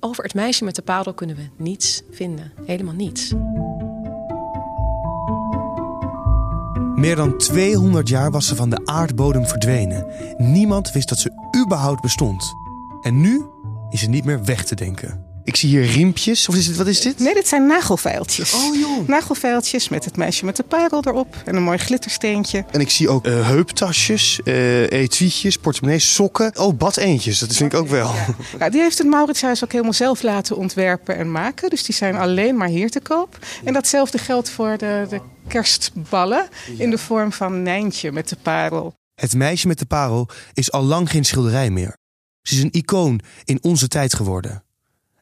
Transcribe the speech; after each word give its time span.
Over 0.00 0.24
het 0.24 0.34
meisje 0.34 0.64
met 0.64 0.74
de 0.74 0.82
parel 0.82 1.14
kunnen 1.14 1.36
we 1.36 1.48
niets 1.56 2.02
vinden. 2.10 2.52
Helemaal 2.64 2.94
niets. 2.94 3.32
Meer 6.94 7.16
dan 7.16 7.38
200 7.38 8.08
jaar 8.08 8.30
was 8.30 8.46
ze 8.46 8.56
van 8.56 8.70
de 8.70 8.86
aardbodem 8.86 9.46
verdwenen. 9.46 10.06
Niemand 10.36 10.92
wist 10.92 11.08
dat 11.08 11.18
ze 11.18 11.50
überhaupt 11.64 12.00
bestond. 12.00 12.54
En 13.00 13.20
nu 13.20 13.46
is 13.90 14.00
ze 14.00 14.08
niet 14.08 14.24
meer 14.24 14.44
weg 14.44 14.64
te 14.64 14.74
denken. 14.74 15.27
Ik 15.48 15.56
zie 15.56 15.68
hier 15.68 15.84
riempjes. 15.84 16.48
Of 16.48 16.54
is 16.54 16.66
het, 16.66 16.76
wat 16.76 16.86
is 16.86 17.00
dit? 17.00 17.18
Nee, 17.18 17.34
dit 17.34 17.48
zijn 17.48 17.66
nagelveiltjes. 17.66 18.54
Oh 18.54 18.76
joh. 18.76 19.08
Nagelveiltjes 19.08 19.88
met 19.88 20.04
het 20.04 20.16
meisje 20.16 20.44
met 20.44 20.56
de 20.56 20.62
parel 20.62 21.02
erop 21.04 21.36
en 21.44 21.56
een 21.56 21.62
mooi 21.62 21.78
glittersteentje. 21.78 22.64
En 22.70 22.80
ik 22.80 22.90
zie 22.90 23.08
ook 23.08 23.26
eh, 23.26 23.46
heuptasjes, 23.46 24.40
eh 24.44 24.82
etuietjes, 24.82 25.56
portemonnees, 25.56 26.14
sokken. 26.14 26.58
Oh, 26.58 26.76
badeentjes. 26.76 27.38
Dat 27.38 27.56
vind 27.56 27.72
ik 27.72 27.78
ook 27.78 27.88
wel. 27.88 28.14
Ja, 28.58 28.68
die 28.70 28.80
heeft 28.80 28.98
het 28.98 29.06
Mauritshuis 29.06 29.64
ook 29.64 29.72
helemaal 29.72 29.92
zelf 29.92 30.22
laten 30.22 30.56
ontwerpen 30.56 31.16
en 31.16 31.32
maken. 31.32 31.70
Dus 31.70 31.84
die 31.84 31.94
zijn 31.94 32.16
alleen 32.16 32.56
maar 32.56 32.68
hier 32.68 32.90
te 32.90 33.00
koop. 33.00 33.38
En 33.64 33.72
datzelfde 33.72 34.18
geldt 34.18 34.50
voor 34.50 34.76
de, 34.78 35.06
de 35.08 35.20
kerstballen 35.46 36.48
in 36.78 36.90
de 36.90 36.98
vorm 36.98 37.32
van 37.32 37.62
Nijntje 37.62 38.12
met 38.12 38.28
de 38.28 38.36
parel. 38.42 38.94
Het 39.14 39.34
meisje 39.34 39.66
met 39.66 39.78
de 39.78 39.86
parel 39.86 40.28
is 40.52 40.72
al 40.72 40.82
lang 40.82 41.10
geen 41.10 41.24
schilderij 41.24 41.70
meer. 41.70 41.96
Ze 42.42 42.54
is 42.54 42.62
een 42.62 42.72
icoon 42.72 43.20
in 43.44 43.58
onze 43.62 43.88
tijd 43.88 44.14
geworden. 44.14 44.62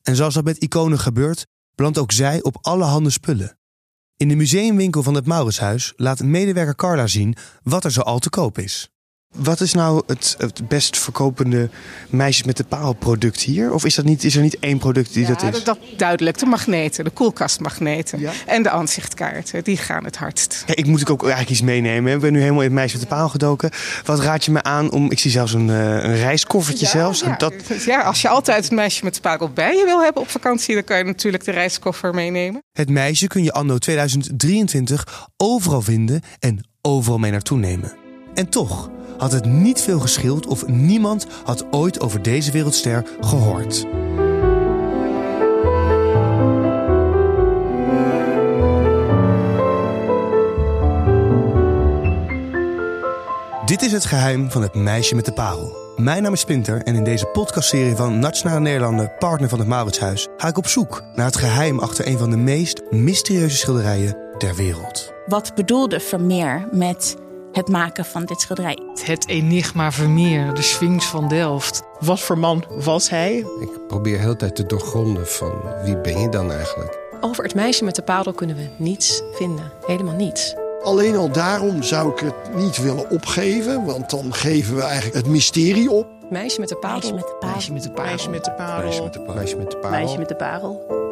En 0.07 0.17
zoals 0.17 0.35
dat 0.35 0.45
met 0.45 0.59
iconen 0.59 0.99
gebeurt, 0.99 1.47
belandt 1.75 1.99
ook 1.99 2.13
zij 2.13 2.43
op 2.43 2.59
allerhande 2.61 3.11
spullen. 3.11 3.59
In 4.17 4.29
de 4.29 4.35
museumwinkel 4.35 5.03
van 5.03 5.15
het 5.15 5.27
Mauritshuis 5.27 5.93
laat 5.97 6.23
medewerker 6.23 6.75
Carla 6.75 7.07
zien 7.07 7.37
wat 7.63 7.85
er 7.85 7.93
zo 7.93 8.01
al 8.01 8.19
te 8.19 8.31
koop 8.31 8.59
is. 8.59 8.91
Wat 9.37 9.61
is 9.61 9.73
nou 9.73 10.03
het, 10.07 10.35
het 10.39 10.69
best 10.69 10.99
verkopende 10.99 11.69
meisjes 12.09 12.47
met 12.47 12.57
de 12.57 12.65
paal 12.65 12.93
product 12.93 13.41
hier? 13.41 13.73
Of 13.73 13.85
is, 13.85 13.95
dat 13.95 14.05
niet, 14.05 14.25
is 14.25 14.37
er 14.37 14.43
niet 14.43 14.59
één 14.59 14.79
product 14.79 15.13
die 15.15 15.27
dat 15.27 15.41
Ja, 15.41 15.49
is? 15.49 15.65
dat 15.65 15.79
duidelijk. 15.97 16.39
De 16.39 16.47
magneten, 16.47 17.05
de 17.05 17.11
koelkastmagneten 17.11 18.21
Ja. 18.21 18.33
en 18.47 18.63
de 18.63 18.71
aanzichtkaarten, 18.71 19.65
die 19.65 19.77
gaan 19.77 20.05
het 20.05 20.17
hardst. 20.17 20.65
Ik 20.67 20.87
moet 20.87 21.11
ook 21.11 21.21
eigenlijk 21.23 21.51
iets 21.51 21.61
meenemen. 21.63 22.13
Ik 22.15 22.21
ben 22.21 22.33
nu 22.33 22.39
helemaal 22.41 22.61
in 22.61 22.67
het 22.67 22.75
meisje 22.77 22.97
met 22.99 23.09
de 23.09 23.15
paal 23.15 23.29
gedoken. 23.29 23.71
Wat 24.05 24.21
raad 24.21 24.45
je 24.45 24.51
me 24.51 24.63
aan 24.63 24.91
om... 24.91 25.11
Ik 25.11 25.19
zie 25.19 25.31
zelfs 25.31 25.53
een, 25.53 25.71
eh, 25.71 25.77
een 25.91 26.17
reiskoffertje 26.17 26.87
zelfs. 26.87 27.21
Ja, 27.21 27.37
Dat, 27.37 27.55
ja, 27.85 28.01
als 28.03 28.23
je 28.23 28.29
altijd 28.29 28.63
het 28.65 28.73
meisje 28.73 29.05
met 29.05 29.15
de 29.15 29.21
parel 29.21 29.51
bij 29.51 29.77
je 29.77 29.85
wil 29.85 30.03
hebben 30.03 30.23
op 30.23 30.29
vakantie, 30.31 30.75
dan 30.75 30.85
kan 30.85 30.99
je 30.99 31.05
natuurlijk 31.05 31.45
de 31.45 31.51
reiskoffer 31.53 32.15
meenemen. 32.15 32.63
Het 32.73 32.89
meisje 32.91 33.27
kun 33.27 33.43
je 33.43 33.53
anno 33.53 33.79
2023 33.79 35.29
overal 35.37 35.83
vinden 35.83 36.21
en 36.39 36.67
overal 36.83 37.19
mee 37.19 37.31
naartoe 37.31 37.59
nemen. 37.59 37.93
En 38.37 38.49
toch 38.49 38.91
had 39.19 39.33
het 39.33 39.45
niet 39.45 39.81
veel 39.81 40.01
geschild 40.01 40.47
of 40.47 40.67
niemand 40.67 41.27
had 41.45 41.65
ooit 41.71 42.01
over 42.01 42.23
deze 42.23 42.53
wereldster 42.53 43.05
gehoord. 43.21 43.87
Dit 53.65 53.83
is 53.83 53.93
het 53.93 54.05
geheim 54.05 54.51
van 54.51 54.63
het 54.63 54.75
meisje 54.75 55.15
met 55.15 55.25
de 55.25 55.33
parel. 55.33 55.77
Mijn 55.97 56.23
naam 56.23 56.33
is 56.33 56.41
Splinter 56.41 56.83
en 56.83 56.95
in 56.95 57.05
deze 57.05 57.27
podcastserie 57.27 57.97
van 57.97 58.19
Nationale 58.19 58.61
Nederlanden, 58.61 59.13
partner 59.19 59.49
van 59.49 59.59
het 59.59 59.69
Mauritshuis, 59.69 60.29
ga 60.37 60.49
ik 60.49 60.59
op 60.59 60.67
zoek 60.67 61.03
naar 61.15 61.27
het 61.27 61.37
geheim 61.37 61.79
achter 61.79 62.07
een 62.07 62.19
van 62.19 62.31
de 62.31 62.37
meest 62.37 62.83
mysterieuze 62.91 63.57
schilderijen 63.57 64.17
ter 64.39 64.55
wereld. 64.55 65.13
Wat 65.27 65.55
bedoelde 65.55 66.01
Vermeer 66.01 66.69
met 66.73 67.17
het 67.57 67.69
maken 67.69 68.05
van 68.05 68.25
dit 68.25 68.41
schilderij? 68.41 68.79
Het 69.05 69.29
enigma 69.29 69.93
Vermeer, 69.93 70.55
de 70.55 70.63
Sphinx 70.63 71.07
van 71.07 71.29
Delft. 71.29 71.83
Wat 72.01 72.21
voor 72.21 72.39
man 72.39 72.65
was 72.69 73.11
hij? 73.11 73.37
Ik 73.61 73.87
probeer 73.89 74.19
heel 74.19 74.29
de 74.29 74.37
tijd 74.37 74.57
te 74.57 74.67
doorgronden 74.67 75.27
van 75.27 75.53
wie 75.85 76.01
ben 76.01 76.21
je 76.21 76.29
dan 76.29 76.53
eigenlijk? 76.53 76.99
Over 77.21 77.45
het 77.45 77.55
meisje 77.55 77.85
met 77.85 77.95
de 77.95 78.03
parel 78.03 78.33
kunnen 78.33 78.57
we 78.57 78.69
niets 78.77 79.23
vinden. 79.33 79.73
Helemaal 79.87 80.15
niets. 80.15 80.55
Alleen 80.83 81.17
al 81.17 81.33
daarom 81.33 81.83
zou 81.83 82.11
ik 82.11 82.19
het 82.19 82.55
niet 82.55 82.77
willen 82.77 83.11
opgeven, 83.11 83.85
want 83.85 84.11
dan 84.11 84.35
geven 84.35 84.77
we 84.77 84.83
eigenlijk 84.83 85.17
het 85.17 85.27
mysterie 85.27 85.91
op. 85.91 86.07
Meisje 86.31 86.61
met 86.61 86.69
de 86.69 86.77
parel. 86.77 87.01
Meisje 87.01 87.13
met 87.13 87.23
de 87.27 87.37
parel. 87.39 87.53
Meisje 87.53 87.73
met 87.73 87.83
de 87.83 87.91
parel. 87.91 88.13
Meisje 88.13 88.29
met 88.29 88.45
de 88.45 88.57
parel. 88.57 88.85
Meisje 88.85 89.01
met 89.03 89.13
de 89.13 89.17
parel. 89.17 89.35
Meisje 89.35 89.57
met 89.57 89.71
de 89.71 89.77
parel. 89.77 89.99
Meisje 89.99 90.19
met 90.19 90.29
de 90.29 90.37
parel. 90.37 91.05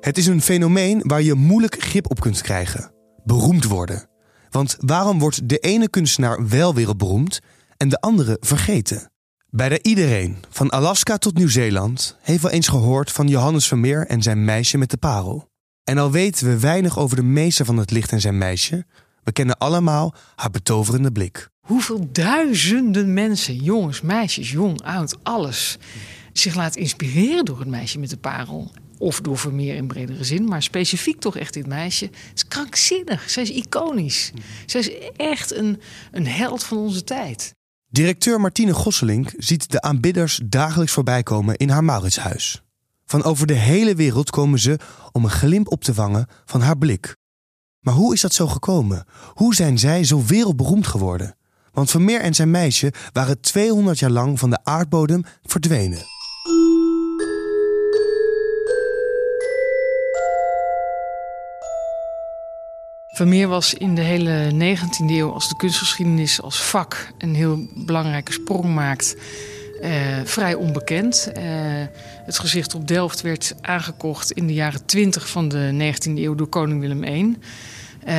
Het 0.00 0.18
is 0.18 0.26
een 0.26 0.42
fenomeen 0.42 1.02
waar 1.04 1.22
je 1.22 1.34
moeilijk 1.34 1.82
grip 1.82 2.10
op 2.10 2.20
kunt 2.20 2.40
krijgen. 2.42 2.94
Beroemd 3.26 3.64
worden. 3.64 4.08
Want 4.50 4.76
waarom 4.78 5.18
wordt 5.18 5.48
de 5.48 5.58
ene 5.58 5.88
kunstenaar 5.88 6.48
wel 6.48 6.74
wereldberoemd 6.74 7.40
en 7.76 7.88
de 7.88 8.00
andere 8.00 8.36
vergeten? 8.40 9.10
Bijna 9.50 9.78
iedereen, 9.82 10.36
van 10.50 10.70
Alaska 10.70 11.16
tot 11.16 11.36
Nieuw-Zeeland, 11.36 12.16
heeft 12.20 12.42
wel 12.42 12.50
eens 12.50 12.68
gehoord 12.68 13.12
van 13.12 13.28
Johannes 13.28 13.66
Vermeer 13.66 14.06
en 14.06 14.22
zijn 14.22 14.44
meisje 14.44 14.78
met 14.78 14.90
de 14.90 14.96
parel. 14.96 15.48
En 15.84 15.98
al 15.98 16.10
weten 16.10 16.46
we 16.46 16.58
weinig 16.58 16.98
over 16.98 17.16
de 17.16 17.22
meester 17.22 17.64
van 17.64 17.76
het 17.76 17.90
licht 17.90 18.12
en 18.12 18.20
zijn 18.20 18.38
meisje, 18.38 18.86
we 19.22 19.32
kennen 19.32 19.58
allemaal 19.58 20.14
haar 20.36 20.50
betoverende 20.50 21.12
blik. 21.12 21.48
Hoeveel 21.60 22.08
duizenden 22.12 23.12
mensen, 23.12 23.56
jongens, 23.56 24.00
meisjes, 24.00 24.50
jong, 24.50 24.82
oud, 24.82 25.16
alles, 25.22 25.78
zich 26.32 26.54
laat 26.54 26.76
inspireren 26.76 27.44
door 27.44 27.58
het 27.58 27.68
meisje 27.68 27.98
met 27.98 28.10
de 28.10 28.16
parel. 28.16 28.70
Of 28.98 29.20
door 29.20 29.38
Vermeer 29.38 29.74
in 29.74 29.86
bredere 29.86 30.24
zin, 30.24 30.44
maar 30.44 30.62
specifiek 30.62 31.20
toch 31.20 31.36
echt 31.36 31.54
dit 31.54 31.66
meisje. 31.66 32.04
Het 32.04 32.32
is 32.34 32.48
krankzinnig, 32.48 33.30
zij 33.30 33.42
is 33.42 33.50
iconisch. 33.50 34.32
Zij 34.66 34.80
is 34.80 34.90
echt 35.16 35.54
een, 35.54 35.80
een 36.12 36.26
held 36.26 36.64
van 36.64 36.78
onze 36.78 37.04
tijd. 37.04 37.54
Directeur 37.90 38.40
Martine 38.40 38.74
Gosselink 38.74 39.32
ziet 39.36 39.70
de 39.70 39.80
aanbidders 39.80 40.40
dagelijks 40.44 40.92
voorbij 40.92 41.22
komen 41.22 41.56
in 41.56 41.68
haar 41.68 41.84
Mauritshuis. 41.84 42.62
Van 43.04 43.22
over 43.22 43.46
de 43.46 43.54
hele 43.54 43.94
wereld 43.94 44.30
komen 44.30 44.58
ze 44.58 44.78
om 45.12 45.24
een 45.24 45.30
glimp 45.30 45.72
op 45.72 45.84
te 45.84 45.94
vangen 45.94 46.26
van 46.44 46.60
haar 46.60 46.78
blik. 46.78 47.16
Maar 47.80 47.94
hoe 47.94 48.14
is 48.14 48.20
dat 48.20 48.34
zo 48.34 48.46
gekomen? 48.46 49.04
Hoe 49.34 49.54
zijn 49.54 49.78
zij 49.78 50.04
zo 50.04 50.24
wereldberoemd 50.24 50.86
geworden? 50.86 51.36
Want 51.72 51.90
Vermeer 51.90 52.20
en 52.20 52.34
zijn 52.34 52.50
meisje 52.50 52.92
waren 53.12 53.40
200 53.40 53.98
jaar 53.98 54.10
lang 54.10 54.38
van 54.38 54.50
de 54.50 54.64
aardbodem 54.64 55.22
verdwenen. 55.42 56.15
Vermeer 63.16 63.48
was 63.48 63.74
in 63.74 63.94
de 63.94 64.00
hele 64.00 64.50
19e 64.52 65.06
eeuw 65.06 65.32
als 65.32 65.48
de 65.48 65.56
kunstgeschiedenis 65.56 66.42
als 66.42 66.62
vak 66.62 67.12
een 67.18 67.34
heel 67.34 67.66
belangrijke 67.74 68.32
sprong 68.32 68.74
maakt. 68.74 69.16
eh, 69.80 70.20
vrij 70.24 70.54
onbekend. 70.54 71.30
Eh, 71.32 71.44
het 72.24 72.38
gezicht 72.38 72.74
op 72.74 72.88
Delft 72.88 73.20
werd 73.20 73.54
aangekocht 73.60 74.30
in 74.30 74.46
de 74.46 74.54
jaren 74.54 74.86
20 74.86 75.28
van 75.28 75.48
de 75.48 75.70
19e 75.72 76.22
eeuw 76.22 76.34
door 76.34 76.46
koning 76.46 76.80
Willem 76.80 77.04
I. 77.04 77.36
Eh, 78.04 78.16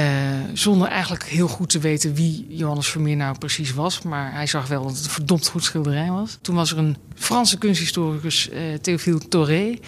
zonder 0.54 0.88
eigenlijk 0.88 1.24
heel 1.24 1.48
goed 1.48 1.70
te 1.70 1.80
weten 1.80 2.14
wie 2.14 2.46
Johannes 2.50 2.88
Vermeer 2.88 3.16
nou 3.16 3.38
precies 3.38 3.74
was. 3.74 4.02
Maar 4.02 4.34
hij 4.34 4.48
zag 4.48 4.68
wel 4.68 4.84
dat 4.84 4.96
het 4.96 5.06
een 5.06 5.12
verdomd 5.12 5.48
goed 5.48 5.64
schilderij 5.64 6.10
was. 6.10 6.38
Toen 6.42 6.56
was 6.56 6.72
er 6.72 6.78
een 6.78 6.98
Franse 7.16 7.58
kunsthistoricus, 7.58 8.50
Théophile 8.82 9.28
Thoré. 9.28 9.80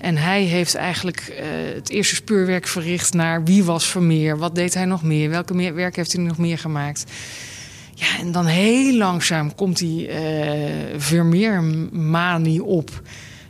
En 0.00 0.16
hij 0.16 0.42
heeft 0.42 0.74
eigenlijk 0.74 1.18
eh, 1.18 1.44
het 1.74 1.90
eerste 1.90 2.14
speurwerk 2.14 2.66
verricht 2.66 3.12
naar 3.12 3.44
wie 3.44 3.64
was 3.64 3.86
Vermeer, 3.86 4.38
wat 4.38 4.54
deed 4.54 4.74
hij 4.74 4.84
nog 4.84 5.02
meer, 5.02 5.30
welke 5.30 5.54
meer, 5.54 5.74
werk 5.74 5.96
heeft 5.96 6.12
hij 6.12 6.22
nog 6.22 6.38
meer 6.38 6.58
gemaakt. 6.58 7.04
Ja, 7.94 8.18
en 8.18 8.32
dan 8.32 8.46
heel 8.46 8.94
langzaam 8.94 9.54
komt 9.54 9.78
die 9.78 10.08
eh 10.08 10.68
Vermeer-manie 10.96 12.64
op. 12.64 13.02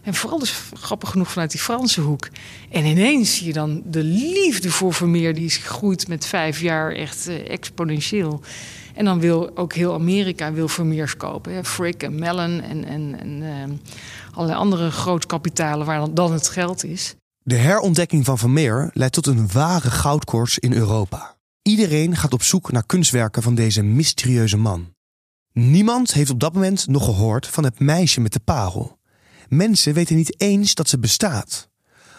En 0.02 0.14
vooral 0.14 0.38
dus 0.38 0.54
grappig 0.74 1.10
genoeg 1.10 1.30
vanuit 1.30 1.50
die 1.50 1.60
Franse 1.60 2.00
hoek. 2.00 2.28
En 2.70 2.84
ineens 2.84 3.36
zie 3.36 3.46
je 3.46 3.52
dan 3.52 3.82
de 3.84 4.02
liefde 4.02 4.70
voor 4.70 4.94
Vermeer, 4.94 5.34
die 5.34 5.44
is 5.44 5.56
gegroeid 5.56 6.08
met 6.08 6.26
vijf 6.26 6.60
jaar 6.60 6.92
echt 6.92 7.28
eh, 7.28 7.50
exponentieel. 7.50 8.40
En 9.00 9.06
dan 9.06 9.20
wil 9.20 9.56
ook 9.56 9.74
heel 9.74 9.94
Amerika 9.94 10.52
wil 10.52 10.68
Vermeers 10.68 11.16
kopen. 11.16 11.52
Hè. 11.52 11.64
Frick 11.64 12.02
en 12.02 12.18
Mellon 12.18 12.60
en, 12.60 12.84
en, 12.84 13.20
en 13.20 13.42
eh, 13.42 14.34
allerlei 14.34 14.58
andere 14.58 14.90
grootkapitalen 14.90 15.86
waar 15.86 16.14
dan, 16.14 16.32
het 16.32 16.48
geld 16.48 16.84
is. 16.84 17.14
De 17.42 17.54
herontdekking 17.54 18.24
van 18.24 18.38
Vermeer 18.38 18.90
leidt 18.92 19.14
tot 19.14 19.26
een 19.26 19.52
ware 19.52 19.90
goudkoorts 19.90 20.58
in 20.58 20.72
Europa. 20.72 21.36
Iedereen 21.62 22.16
gaat 22.16 22.32
op 22.32 22.42
zoek 22.42 22.72
naar 22.72 22.86
kunstwerken 22.86 23.42
van 23.42 23.54
deze 23.54 23.82
mysterieuze 23.82 24.56
man. 24.56 24.94
Niemand 25.52 26.12
heeft 26.12 26.30
op 26.30 26.40
dat 26.40 26.54
moment 26.54 26.86
nog 26.86 27.04
gehoord 27.04 27.46
van 27.46 27.64
het 27.64 27.78
meisje 27.78 28.20
met 28.20 28.32
de 28.32 28.40
parel. 28.44 28.98
Mensen 29.48 29.94
weten 29.94 30.16
niet 30.16 30.40
eens 30.40 30.74
dat 30.74 30.88
ze 30.88 30.98
bestaat. 30.98 31.68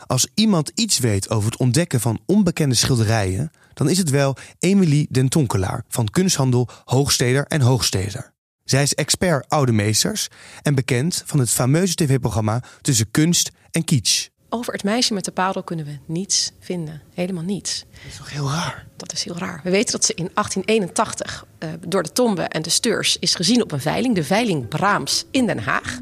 Als 0.07 0.27
iemand 0.33 0.71
iets 0.75 0.99
weet 0.99 1.29
over 1.29 1.51
het 1.51 1.59
ontdekken 1.59 1.99
van 1.99 2.19
onbekende 2.25 2.75
schilderijen, 2.75 3.51
dan 3.73 3.89
is 3.89 3.97
het 3.97 4.09
wel 4.09 4.35
Emilie 4.59 5.07
den 5.09 5.29
Tonkelaar 5.29 5.83
van 5.87 6.09
kunsthandel 6.09 6.67
Hoogsteder 6.85 7.45
en 7.45 7.61
Hoogsteder. 7.61 8.33
Zij 8.63 8.83
is 8.83 8.93
expert 8.93 9.49
oude 9.49 9.71
meesters 9.71 10.27
en 10.61 10.75
bekend 10.75 11.23
van 11.25 11.39
het 11.39 11.49
fameuze 11.49 11.95
tv-programma 11.95 12.63
Tussen 12.81 13.11
Kunst 13.11 13.51
en 13.71 13.83
Kitsch. 13.83 14.27
Over 14.53 14.73
het 14.73 14.83
meisje 14.83 15.13
met 15.13 15.25
de 15.25 15.31
parel 15.31 15.63
kunnen 15.63 15.85
we 15.85 15.97
niets 16.05 16.51
vinden. 16.59 17.01
Helemaal 17.13 17.43
niets. 17.43 17.85
Dat 17.91 18.11
is 18.11 18.17
toch 18.17 18.31
heel 18.31 18.49
raar? 18.49 18.87
Dat 18.97 19.11
is 19.11 19.23
heel 19.23 19.37
raar. 19.37 19.61
We 19.63 19.69
weten 19.69 19.91
dat 19.91 20.05
ze 20.05 20.13
in 20.13 20.29
1881 20.33 21.45
eh, 21.57 21.69
door 21.87 22.03
de 22.03 22.11
Tombe 22.11 22.41
en 22.41 22.61
de 22.61 22.69
Steurs 22.69 23.17
is 23.19 23.35
gezien 23.35 23.61
op 23.61 23.71
een 23.71 23.81
veiling. 23.81 24.15
De 24.15 24.23
veiling 24.23 24.67
Braams 24.67 25.25
in 25.31 25.45
Den 25.45 25.59
Haag. 25.59 25.99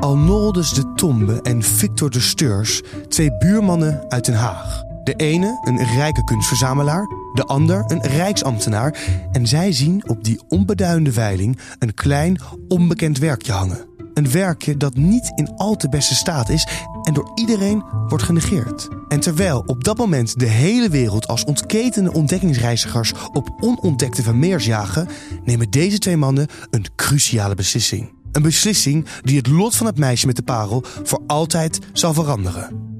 Arnoldus 0.00 0.72
de 0.72 0.92
Tombe 0.94 1.42
en 1.42 1.62
Victor 1.62 2.10
de 2.10 2.20
Steurs, 2.20 2.82
twee 3.08 3.36
buurmannen 3.36 4.04
uit 4.08 4.24
Den 4.24 4.34
Haag. 4.34 4.82
De 5.04 5.14
ene 5.14 5.60
een 5.64 5.84
rijke 5.84 6.24
kunstverzamelaar, 6.24 7.06
de 7.34 7.44
ander 7.44 7.84
een 7.86 8.02
rijksambtenaar. 8.02 8.98
En 9.32 9.46
zij 9.46 9.72
zien 9.72 10.08
op 10.08 10.24
die 10.24 10.40
onbeduidende 10.48 11.12
veiling 11.12 11.58
een 11.78 11.94
klein, 11.94 12.40
onbekend 12.68 13.18
werkje 13.18 13.52
hangen. 13.52 13.86
Een 14.14 14.30
werkje 14.30 14.76
dat 14.76 14.96
niet 14.96 15.32
in 15.34 15.56
al 15.56 15.76
te 15.76 15.88
beste 15.88 16.14
staat 16.14 16.48
is 16.48 16.68
en 17.02 17.14
door 17.14 17.30
iedereen 17.34 17.84
wordt 18.08 18.24
genegeerd. 18.24 18.88
En 19.08 19.20
terwijl 19.20 19.62
op 19.66 19.84
dat 19.84 19.98
moment 19.98 20.38
de 20.38 20.46
hele 20.46 20.88
wereld 20.88 21.26
als 21.26 21.44
ontketende 21.44 22.12
ontdekkingsreizigers 22.12 23.12
op 23.32 23.56
onontdekte 23.60 24.22
Vermeers 24.22 24.64
jagen, 24.64 25.08
nemen 25.44 25.70
deze 25.70 25.98
twee 25.98 26.16
mannen 26.16 26.46
een 26.70 26.86
cruciale 26.96 27.54
beslissing. 27.54 28.17
Een 28.32 28.42
beslissing 28.42 29.06
die 29.22 29.36
het 29.36 29.46
lot 29.46 29.76
van 29.76 29.86
het 29.86 29.98
meisje 29.98 30.26
met 30.26 30.36
de 30.36 30.42
parel 30.42 30.82
voor 31.02 31.22
altijd 31.26 31.78
zal 31.92 32.14
veranderen. 32.14 32.96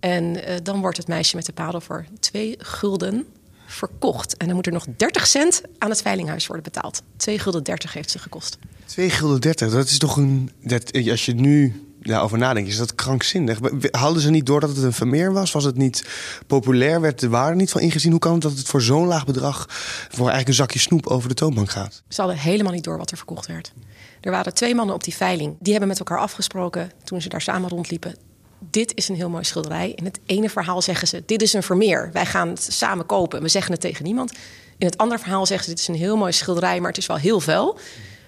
En 0.00 0.44
eh, 0.44 0.56
dan 0.62 0.80
wordt 0.80 0.96
het 0.96 1.08
meisje 1.08 1.36
met 1.36 1.46
de 1.46 1.52
parel 1.52 1.80
voor 1.80 2.04
twee 2.20 2.54
gulden 2.58 3.26
verkocht. 3.66 4.36
En 4.36 4.46
dan 4.46 4.54
moet 4.54 4.66
er 4.66 4.72
nog 4.72 4.86
30 4.96 5.26
cent 5.26 5.62
aan 5.78 5.90
het 5.90 6.02
veilinghuis 6.02 6.46
worden 6.46 6.72
betaald. 6.72 7.02
2 7.16 7.38
gulden 7.38 7.62
30 7.62 7.92
heeft 7.92 8.10
ze 8.10 8.18
gekost. 8.18 8.58
2 8.84 9.10
gulden 9.10 9.40
30, 9.40 9.70
dat 9.70 9.88
is 9.88 9.98
toch 9.98 10.16
een. 10.16 10.50
Dat, 10.62 11.08
als 11.10 11.26
je 11.26 11.34
nu 11.34 11.88
daarover 12.00 12.38
nadenkt, 12.38 12.68
is 12.68 12.76
dat 12.76 12.94
krankzinnig. 12.94 13.58
Hadden 13.90 14.22
ze 14.22 14.30
niet 14.30 14.46
door 14.46 14.60
dat 14.60 14.68
het 14.68 14.84
een 14.84 14.92
Vermeer 14.92 15.32
was? 15.32 15.52
Was 15.52 15.64
het 15.64 15.76
niet 15.76 16.04
populair? 16.46 17.00
Werd 17.00 17.20
de 17.20 17.28
waarde 17.28 17.56
niet 17.56 17.70
van 17.70 17.80
ingezien? 17.80 18.10
Hoe 18.10 18.20
kan 18.20 18.32
het 18.32 18.42
dat 18.42 18.56
het 18.56 18.66
voor 18.66 18.82
zo'n 18.82 19.06
laag 19.06 19.26
bedrag 19.26 19.66
voor 19.68 20.18
eigenlijk 20.18 20.48
een 20.48 20.54
zakje 20.54 20.78
snoep 20.78 21.06
over 21.06 21.28
de 21.28 21.34
toonbank 21.34 21.70
gaat? 21.70 22.02
Ze 22.08 22.20
hadden 22.20 22.38
helemaal 22.38 22.72
niet 22.72 22.84
door 22.84 22.98
wat 22.98 23.10
er 23.10 23.16
verkocht 23.16 23.46
werd. 23.46 23.72
Er 24.20 24.30
waren 24.30 24.54
twee 24.54 24.74
mannen 24.74 24.94
op 24.94 25.04
die 25.04 25.14
veiling. 25.14 25.56
Die 25.60 25.70
hebben 25.70 25.88
met 25.88 25.98
elkaar 25.98 26.18
afgesproken 26.18 26.90
toen 27.04 27.20
ze 27.20 27.28
daar 27.28 27.40
samen 27.40 27.70
rondliepen. 27.70 28.14
Dit 28.58 28.94
is 28.94 29.08
een 29.08 29.14
heel 29.14 29.28
mooi 29.28 29.44
schilderij. 29.44 29.92
In 29.94 30.04
het 30.04 30.20
ene 30.26 30.50
verhaal 30.50 30.82
zeggen 30.82 31.08
ze: 31.08 31.22
Dit 31.26 31.42
is 31.42 31.52
een 31.52 31.62
Vermeer. 31.62 32.10
Wij 32.12 32.26
gaan 32.26 32.48
het 32.48 32.66
samen 32.72 33.06
kopen. 33.06 33.42
We 33.42 33.48
zeggen 33.48 33.72
het 33.72 33.80
tegen 33.80 34.04
niemand. 34.04 34.32
In 34.78 34.86
het 34.86 34.98
andere 34.98 35.20
verhaal 35.20 35.46
zeggen 35.46 35.64
ze: 35.64 35.70
Dit 35.70 35.80
is 35.80 35.88
een 35.88 35.94
heel 35.94 36.16
mooi 36.16 36.32
schilderij, 36.32 36.80
maar 36.80 36.88
het 36.88 36.98
is 36.98 37.06
wel 37.06 37.16
heel 37.16 37.40
vuil. 37.40 37.78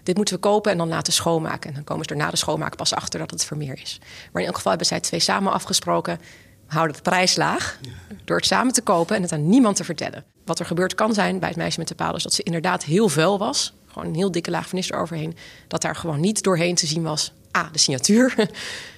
Dit 0.02 0.16
moeten 0.16 0.34
we 0.34 0.40
kopen 0.40 0.72
en 0.72 0.78
dan 0.78 0.88
laten 0.88 1.12
schoonmaken. 1.12 1.68
En 1.68 1.74
dan 1.74 1.84
komen 1.84 2.04
ze 2.04 2.10
er 2.10 2.16
na 2.16 2.30
de 2.30 2.36
schoonmaak 2.36 2.76
pas 2.76 2.94
achter 2.94 3.18
dat 3.18 3.30
het 3.30 3.44
Vermeer 3.44 3.78
is. 3.82 3.98
Maar 4.32 4.42
in 4.42 4.48
elk 4.48 4.56
geval 4.56 4.70
hebben 4.70 4.88
zij 4.88 5.00
twee 5.00 5.20
samen 5.20 5.52
afgesproken. 5.52 6.20
Houden 6.66 6.96
de 6.96 7.02
prijs 7.02 7.36
laag 7.36 7.78
door 8.24 8.36
het 8.36 8.46
samen 8.46 8.72
te 8.72 8.82
kopen 8.82 9.16
en 9.16 9.22
het 9.22 9.32
aan 9.32 9.48
niemand 9.48 9.76
te 9.76 9.84
vertellen. 9.84 10.24
Wat 10.44 10.58
er 10.58 10.66
gebeurd 10.66 10.94
kan 10.94 11.14
zijn 11.14 11.38
bij 11.38 11.48
het 11.48 11.58
meisje 11.58 11.78
met 11.78 11.88
de 11.88 11.94
paal 11.94 12.16
is 12.16 12.22
dat 12.22 12.32
ze 12.32 12.42
inderdaad 12.42 12.84
heel 12.84 13.08
vuil 13.08 13.38
was. 13.38 13.74
Gewoon 13.92 14.08
een 14.08 14.14
heel 14.14 14.30
dikke 14.30 14.50
laag 14.50 14.66
vernis 14.66 14.90
eroverheen. 14.90 15.36
Dat 15.68 15.82
daar 15.82 15.96
gewoon 15.96 16.20
niet 16.20 16.42
doorheen 16.42 16.74
te 16.74 16.86
zien 16.86 17.02
was 17.02 17.32
A, 17.56 17.68
de 17.72 17.78
signatuur. 17.78 18.34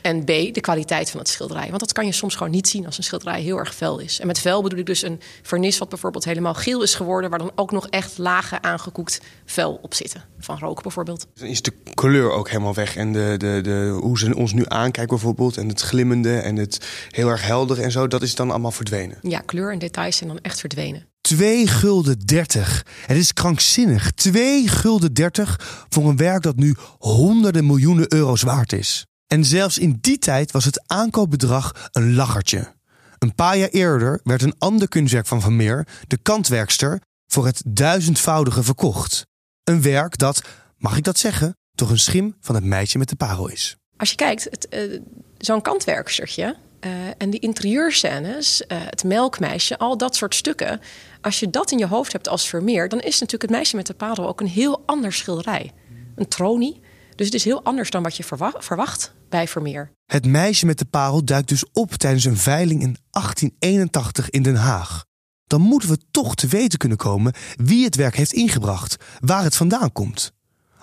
En 0.02 0.24
B, 0.24 0.26
de 0.26 0.60
kwaliteit 0.60 1.10
van 1.10 1.20
het 1.20 1.28
schilderij. 1.28 1.68
Want 1.68 1.80
dat 1.80 1.92
kan 1.92 2.06
je 2.06 2.12
soms 2.12 2.34
gewoon 2.34 2.52
niet 2.52 2.68
zien 2.68 2.86
als 2.86 2.98
een 2.98 3.04
schilderij 3.04 3.40
heel 3.40 3.58
erg 3.58 3.74
vuil 3.74 3.98
is. 3.98 4.20
En 4.20 4.26
met 4.26 4.38
vuil 4.38 4.62
bedoel 4.62 4.78
ik 4.78 4.86
dus 4.86 5.02
een 5.02 5.20
vernis 5.42 5.78
wat 5.78 5.88
bijvoorbeeld 5.88 6.24
helemaal 6.24 6.54
geel 6.54 6.82
is 6.82 6.94
geworden. 6.94 7.30
Waar 7.30 7.38
dan 7.38 7.52
ook 7.54 7.70
nog 7.70 7.88
echt 7.88 8.18
lage 8.18 8.62
aangekoekt 8.62 9.20
vuil 9.44 9.78
op 9.82 9.94
zitten. 9.94 10.24
Van 10.38 10.58
rook 10.58 10.82
bijvoorbeeld. 10.82 11.26
Dan 11.34 11.48
is 11.48 11.62
de 11.62 11.72
kleur 11.94 12.30
ook 12.30 12.48
helemaal 12.48 12.74
weg. 12.74 12.96
En 12.96 13.12
de, 13.12 13.34
de, 13.38 13.60
de, 13.62 13.98
hoe 14.00 14.18
ze 14.18 14.36
ons 14.36 14.52
nu 14.52 14.64
aankijken 14.66 15.16
bijvoorbeeld. 15.16 15.56
En 15.56 15.68
het 15.68 15.80
glimmende 15.80 16.38
en 16.38 16.56
het 16.56 16.86
heel 17.10 17.28
erg 17.28 17.46
helder 17.46 17.80
en 17.80 17.90
zo. 17.90 18.08
Dat 18.08 18.22
is 18.22 18.34
dan 18.34 18.50
allemaal 18.50 18.70
verdwenen. 18.70 19.18
Ja, 19.22 19.38
kleur 19.38 19.72
en 19.72 19.78
details 19.78 20.16
zijn 20.16 20.30
dan 20.30 20.38
echt 20.42 20.60
verdwenen. 20.60 21.11
2 21.22 21.66
gulden 21.66 22.18
30. 22.18 22.86
Het 23.06 23.16
is 23.16 23.32
krankzinnig. 23.32 24.10
2 24.10 24.68
gulden 24.68 25.12
30 25.12 25.84
voor 25.88 26.08
een 26.08 26.16
werk 26.16 26.42
dat 26.42 26.56
nu 26.56 26.76
honderden 26.98 27.66
miljoenen 27.66 28.12
euro's 28.12 28.42
waard 28.42 28.72
is. 28.72 29.06
En 29.26 29.44
zelfs 29.44 29.78
in 29.78 29.98
die 30.00 30.18
tijd 30.18 30.50
was 30.50 30.64
het 30.64 30.82
aankoopbedrag 30.86 31.88
een 31.92 32.14
lachertje. 32.14 32.74
Een 33.18 33.34
paar 33.34 33.56
jaar 33.56 33.68
eerder 33.68 34.20
werd 34.24 34.42
een 34.42 34.54
ander 34.58 34.88
kunstwerk 34.88 35.26
van 35.26 35.40
Vermeer, 35.40 35.86
de 36.06 36.16
kantwerkster, 36.16 37.00
voor 37.26 37.46
het 37.46 37.62
duizendvoudige 37.66 38.62
verkocht. 38.62 39.26
Een 39.64 39.82
werk 39.82 40.18
dat, 40.18 40.42
mag 40.76 40.96
ik 40.96 41.04
dat 41.04 41.18
zeggen, 41.18 41.56
toch 41.74 41.90
een 41.90 41.98
schim 41.98 42.36
van 42.40 42.54
het 42.54 42.64
meisje 42.64 42.98
met 42.98 43.08
de 43.08 43.16
parel 43.16 43.48
is. 43.48 43.76
Als 43.96 44.10
je 44.10 44.16
kijkt, 44.16 44.44
het, 44.44 44.66
uh, 44.70 45.00
zo'n 45.38 45.62
kantwerkstertje 45.62 46.56
uh, 46.84 46.90
en 47.18 47.30
die 47.30 47.40
interieurscènes, 47.40 48.62
uh, 48.68 48.78
het 48.80 49.04
melkmeisje, 49.04 49.78
al 49.78 49.96
dat 49.96 50.16
soort 50.16 50.34
stukken. 50.34 50.80
Als 51.20 51.40
je 51.40 51.50
dat 51.50 51.70
in 51.70 51.78
je 51.78 51.86
hoofd 51.86 52.12
hebt 52.12 52.28
als 52.28 52.48
Vermeer, 52.48 52.88
dan 52.88 53.00
is 53.00 53.12
natuurlijk 53.20 53.42
het 53.42 53.50
meisje 53.50 53.76
met 53.76 53.86
de 53.86 53.94
parel 53.94 54.28
ook 54.28 54.40
een 54.40 54.46
heel 54.46 54.82
ander 54.86 55.12
schilderij. 55.12 55.72
Een 56.16 56.28
tronie. 56.28 56.80
Dus 57.16 57.26
het 57.26 57.34
is 57.34 57.44
heel 57.44 57.62
anders 57.62 57.90
dan 57.90 58.02
wat 58.02 58.16
je 58.16 58.24
verwacht 58.58 59.14
bij 59.28 59.48
Vermeer. 59.48 59.92
Het 60.06 60.26
meisje 60.26 60.66
met 60.66 60.78
de 60.78 60.84
parel 60.84 61.24
duikt 61.24 61.48
dus 61.48 61.64
op 61.72 61.92
tijdens 61.92 62.24
een 62.24 62.36
veiling 62.36 62.82
in 62.82 62.96
1881 63.10 64.30
in 64.30 64.42
Den 64.42 64.56
Haag. 64.56 65.04
Dan 65.46 65.60
moeten 65.60 65.88
we 65.88 65.98
toch 66.10 66.34
te 66.34 66.46
weten 66.46 66.78
kunnen 66.78 66.98
komen 66.98 67.32
wie 67.56 67.84
het 67.84 67.96
werk 67.96 68.16
heeft 68.16 68.32
ingebracht, 68.32 68.96
waar 69.20 69.42
het 69.42 69.56
vandaan 69.56 69.92
komt. 69.92 70.32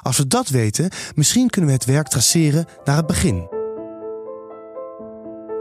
Als 0.01 0.17
we 0.17 0.27
dat 0.27 0.49
weten, 0.49 0.89
misschien 1.15 1.49
kunnen 1.49 1.69
we 1.69 1.75
het 1.75 1.85
werk 1.85 2.07
traceren 2.07 2.65
naar 2.83 2.97
het 2.97 3.07
begin. 3.07 3.58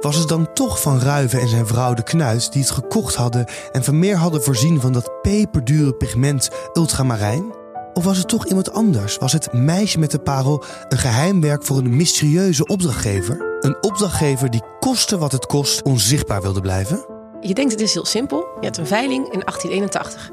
Was 0.00 0.17
het 0.17 0.29
dan 0.29 0.53
toch 0.53 0.81
van 0.81 1.00
Ruiven 1.00 1.41
en 1.41 1.49
zijn 1.49 1.67
vrouw 1.67 1.95
de 1.95 2.03
Knuit 2.03 2.53
die 2.53 2.62
het 2.62 2.71
gekocht 2.71 3.15
hadden 3.15 3.47
en 3.73 3.83
Vermeer 3.83 4.17
hadden 4.17 4.43
voorzien 4.43 4.81
van 4.81 4.93
dat 4.93 5.21
peperdure 5.23 5.95
pigment 5.95 6.49
ultramarijn? 6.75 7.53
Of 7.93 8.05
was 8.05 8.19
het 8.19 8.29
toch 8.29 8.47
iemand 8.47 8.73
anders? 8.73 9.17
Was 9.17 9.33
het 9.33 9.53
meisje 9.53 9.99
met 9.99 10.11
de 10.11 10.19
parel 10.19 10.65
een 10.89 10.99
geheimwerk 10.99 11.65
voor 11.65 11.77
een 11.77 11.97
mysterieuze 11.97 12.67
opdrachtgever? 12.67 13.59
Een 13.61 13.83
opdrachtgever 13.83 14.50
die 14.50 14.62
koste 14.81 15.19
wat 15.19 15.33
het 15.33 15.47
kost 15.47 15.83
onzichtbaar 15.83 16.43
wilde 16.43 16.61
blijven? 16.61 17.06
Je 17.41 17.55
denkt 17.55 17.73
het 17.73 17.81
is 17.81 17.95
heel 17.95 18.06
simpel. 18.06 18.39
Je 18.39 18.65
hebt 18.65 18.77
een 18.77 18.87
veiling 18.87 19.25
in 19.25 19.41
1881. 19.41 20.31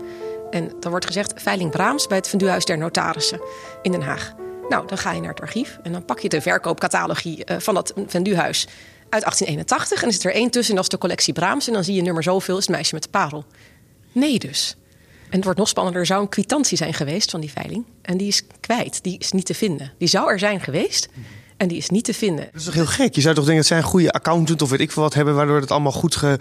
En 0.50 0.72
dan 0.80 0.92
wordt 0.92 1.06
gezegd 1.06 1.34
veiling 1.36 1.72
Braams 1.72 2.08
bij 2.08 2.18
het 2.18 2.28
Venduhuis 2.28 2.66
der 2.66 2.78
Notarissen 2.78 3.42
in 3.82 3.92
Den 3.92 4.02
Haag. 4.02 4.34
Nou, 4.70 4.88
dan 4.88 4.98
ga 4.98 5.12
je 5.12 5.20
naar 5.20 5.30
het 5.30 5.42
archief 5.42 5.80
en 5.84 5.92
dan 5.92 6.06
pak 6.06 6.20
je 6.20 6.30
de 6.30 6.42
verkoopcatalogie 6.42 7.46
eh, 7.46 7.60
van 7.60 7.74
dat 7.74 7.94
Venduhuis 8.08 8.68
uit 9.16 9.24
1881. 9.24 10.02
En 10.02 10.08
er 10.08 10.14
zit 10.14 10.24
er 10.24 10.34
één 10.34 10.50
tussen 10.50 10.70
en 10.70 10.76
dat 10.76 10.84
is 10.84 10.90
de 10.90 10.98
collectie 10.98 11.34
Braams. 11.34 11.68
En 11.68 11.74
dan 11.74 11.84
zie 11.84 11.96
je 11.96 12.02
nummer 12.02 12.24
zoveel 12.24 12.58
is 12.58 12.68
het 12.68 12.76
meisje 12.76 12.94
met 12.94 13.04
de 13.04 13.10
parel. 13.10 13.46
Nee 14.12 14.40
dus. 14.40 14.76
En 15.30 15.36
het 15.36 15.44
wordt 15.44 15.60
nog 15.60 15.68
spannender. 15.68 16.02
Er 16.02 16.08
zou 16.08 16.22
een 16.22 16.30
kwitantie 16.30 16.78
zijn 16.78 16.94
geweest 16.94 17.32
van 17.32 17.40
die 17.40 17.52
veiling. 17.52 17.86
En 18.02 18.18
die 18.18 18.28
is 18.28 18.44
kwijt. 18.60 19.04
Die 19.04 19.18
is 19.18 19.32
niet 19.32 19.46
te 19.46 19.54
vinden. 19.54 19.92
Die 19.98 20.08
zou 20.08 20.32
er 20.32 20.40
zijn 20.40 20.62
geweest. 20.62 21.08
En 21.58 21.68
die 21.68 21.78
is 21.78 21.90
niet 21.90 22.04
te 22.04 22.14
vinden. 22.14 22.46
Dat 22.46 22.56
is 22.62 22.64
toch 22.64 22.74
heel 22.74 22.86
gek? 22.86 23.16
Je 23.16 23.22
zou 23.22 23.36
toch 23.36 23.45
denken 23.45 23.62
dat 23.62 23.72
zij 23.72 23.78
een 23.78 23.84
goede 23.84 24.12
accountant 24.12 24.62
of 24.62 24.69
weet 24.69 24.80
ik 24.80 24.92
veel 24.92 25.04
wat 25.04 25.14
hebben... 25.14 25.36
waardoor 25.36 25.60
het 25.60 25.72
allemaal 25.72 25.92
goed 25.92 26.16
ge, 26.16 26.40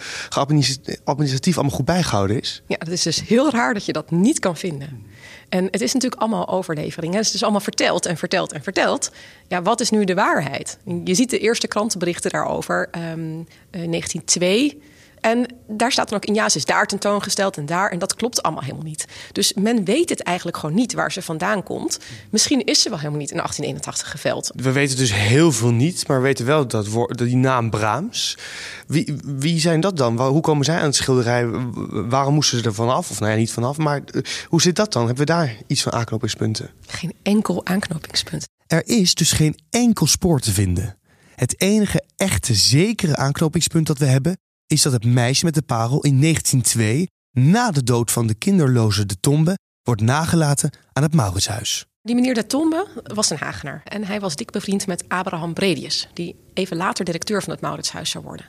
administratief 1.04 1.54
allemaal 1.54 1.76
goed 1.76 1.85
bijgehouden 1.85 2.40
is? 2.40 2.62
Ja, 2.66 2.76
het 2.78 2.88
is 2.88 3.02
dus 3.02 3.23
heel 3.26 3.50
raar 3.50 3.75
dat 3.75 3.85
je 3.85 3.93
dat 3.93 4.11
niet 4.11 4.38
kan 4.38 4.57
vinden. 4.57 5.07
En 5.48 5.64
het 5.70 5.80
is 5.80 5.92
natuurlijk 5.92 6.20
allemaal 6.20 6.48
overlevering. 6.48 7.12
Hè? 7.12 7.18
Het 7.18 7.34
is 7.34 7.42
allemaal 7.42 7.60
verteld 7.60 8.06
en 8.06 8.16
verteld 8.16 8.52
en 8.52 8.62
verteld. 8.62 9.10
Ja, 9.48 9.62
wat 9.62 9.80
is 9.80 9.90
nu 9.90 10.04
de 10.04 10.14
waarheid? 10.14 10.78
Je 11.04 11.14
ziet 11.14 11.30
de 11.30 11.38
eerste 11.38 11.68
krantenberichten 11.68 12.30
daarover. 12.30 12.88
Um, 13.12 13.46
1902 13.70 14.80
en 15.25 15.47
daar 15.69 15.93
staat 15.93 16.09
dan 16.09 16.19
ook 16.19 16.25
in, 16.25 16.35
ja, 16.35 16.49
ze 16.49 16.57
is 16.57 16.64
daar 16.64 16.87
tentoongesteld 16.87 17.57
en 17.57 17.66
daar. 17.66 17.90
En 17.90 17.99
dat 17.99 18.14
klopt 18.14 18.43
allemaal 18.43 18.62
helemaal 18.62 18.85
niet. 18.85 19.04
Dus 19.33 19.52
men 19.54 19.85
weet 19.85 20.09
het 20.09 20.23
eigenlijk 20.23 20.57
gewoon 20.57 20.75
niet 20.75 20.93
waar 20.93 21.12
ze 21.12 21.23
vandaan 21.23 21.62
komt. 21.62 21.99
Misschien 22.31 22.64
is 22.64 22.83
ze 22.83 22.88
wel 22.88 22.99
helemaal 22.99 23.21
niet 23.21 23.31
in 23.31 23.37
1881 23.37 24.11
geveld. 24.11 24.50
We 24.54 24.73
weten 24.73 24.97
dus 24.97 25.12
heel 25.12 25.52
veel 25.52 25.71
niet, 25.71 26.09
maar 26.09 26.16
we 26.16 26.23
weten 26.23 26.47
wel 26.47 26.66
dat, 26.66 26.88
woord, 26.88 27.19
die 27.19 27.37
naam 27.37 27.71
Braams. 27.71 28.38
Wie, 28.87 29.16
wie 29.25 29.61
zijn 29.61 29.81
dat 29.81 29.97
dan? 29.97 30.21
Hoe 30.21 30.40
komen 30.40 30.64
zij 30.64 30.78
aan 30.78 30.85
het 30.85 30.95
schilderij? 30.95 31.47
Waarom 31.90 32.35
moesten 32.35 32.59
ze 32.59 32.64
er 32.64 32.75
vanaf? 32.75 33.11
Of 33.11 33.21
nou 33.21 33.33
ja, 33.33 33.38
niet 33.38 33.52
vanaf, 33.52 33.76
maar 33.76 34.02
eh, 34.04 34.23
hoe 34.49 34.62
zit 34.62 34.76
dat 34.76 34.93
dan? 34.93 35.07
Hebben 35.07 35.26
we 35.26 35.33
daar 35.33 35.57
iets 35.66 35.83
van 35.83 35.93
aanknopingspunten? 35.93 36.71
Geen 36.87 37.14
enkel 37.23 37.66
aanknopingspunt. 37.66 38.49
Er 38.66 38.83
is 38.87 39.14
dus 39.14 39.33
geen 39.33 39.59
enkel 39.71 40.07
spoor 40.07 40.40
te 40.40 40.52
vinden. 40.52 40.99
Het 41.35 41.61
enige 41.61 42.04
echte 42.16 42.54
zekere 42.54 43.16
aanknopingspunt 43.16 43.87
dat 43.87 43.99
we 43.99 44.04
hebben 44.04 44.38
is 44.66 44.83
dat 44.83 44.92
het 44.92 45.04
meisje 45.04 45.44
met 45.44 45.54
de 45.54 45.62
parel 45.62 46.00
in 46.00 46.21
1902, 46.21 47.09
na 47.30 47.71
de 47.71 47.83
dood 47.83 48.11
van 48.11 48.26
de 48.26 48.35
kinderloze 48.35 49.06
de 49.06 49.21
Tombe, 49.21 49.59
wordt 49.83 50.00
nagelaten 50.00 50.71
aan 50.92 51.02
het 51.02 51.14
Mauritshuis. 51.14 51.85
Die 52.02 52.14
meneer 52.14 52.35
de 52.35 52.47
Tombe 52.47 52.87
was 53.02 53.30
een 53.30 53.38
Hagenaar 53.38 53.80
en 53.85 54.04
hij 54.04 54.21
was 54.21 54.37
dik 54.37 54.50
bevriend 54.50 54.87
met 54.87 55.09
Abraham 55.09 55.54
Bredius, 55.54 56.09
die 56.12 56.37
even 56.54 56.76
later 56.76 57.04
directeur 57.04 57.42
van 57.42 57.52
het 57.52 57.62
Mauritshuis 57.62 58.11
zou 58.11 58.25
worden. 58.25 58.47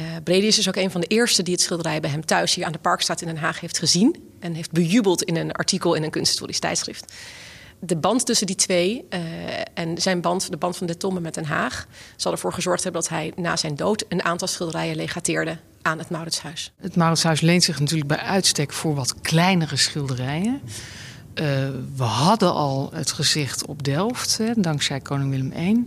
Uh, 0.00 0.04
Bredius 0.24 0.58
is 0.58 0.68
ook 0.68 0.76
een 0.76 0.90
van 0.90 1.00
de 1.00 1.06
eerste 1.06 1.42
die 1.42 1.54
het 1.54 1.62
schilderij 1.62 2.00
bij 2.00 2.10
hem 2.10 2.24
thuis 2.24 2.54
hier 2.54 2.64
aan 2.64 2.72
de 2.72 2.78
Parkstraat 2.78 3.20
in 3.20 3.26
Den 3.26 3.36
Haag 3.36 3.60
heeft 3.60 3.78
gezien 3.78 4.16
en 4.40 4.54
heeft 4.54 4.72
bejubeld 4.72 5.22
in 5.22 5.36
een 5.36 5.52
artikel 5.52 5.94
in 5.94 6.02
een 6.02 6.10
kunsthistorisch 6.10 6.58
tijdschrift 6.58 7.12
de 7.80 7.96
band 7.96 8.26
tussen 8.26 8.46
die 8.46 8.56
twee 8.56 9.06
uh, 9.10 9.20
en 9.74 9.98
zijn 9.98 10.20
band, 10.20 10.50
de 10.50 10.56
band 10.56 10.76
van 10.76 10.86
de 10.86 10.96
Tomme 10.96 11.20
met 11.20 11.34
Den 11.34 11.44
Haag, 11.44 11.86
zal 12.16 12.32
ervoor 12.32 12.52
gezorgd 12.52 12.82
hebben 12.82 13.00
dat 13.00 13.10
hij 13.10 13.32
na 13.36 13.56
zijn 13.56 13.74
dood 13.74 14.04
een 14.08 14.24
aantal 14.24 14.48
schilderijen 14.48 14.96
legateerde 14.96 15.58
aan 15.82 15.98
het 15.98 16.10
Mauritshuis. 16.10 16.72
Het 16.80 16.96
Mauritshuis 16.96 17.40
leent 17.40 17.64
zich 17.64 17.80
natuurlijk 17.80 18.08
bij 18.08 18.18
uitstek 18.18 18.72
voor 18.72 18.94
wat 18.94 19.20
kleinere 19.20 19.76
schilderijen. 19.76 20.60
Uh, 21.34 21.44
we 21.96 22.02
hadden 22.02 22.52
al 22.52 22.90
het 22.92 23.12
gezicht 23.12 23.66
op 23.66 23.84
Delft, 23.84 24.38
hè, 24.38 24.52
dankzij 24.56 25.00
koning 25.00 25.30
Willem 25.30 25.52
I. 25.52 25.72
Uh, 25.72 25.80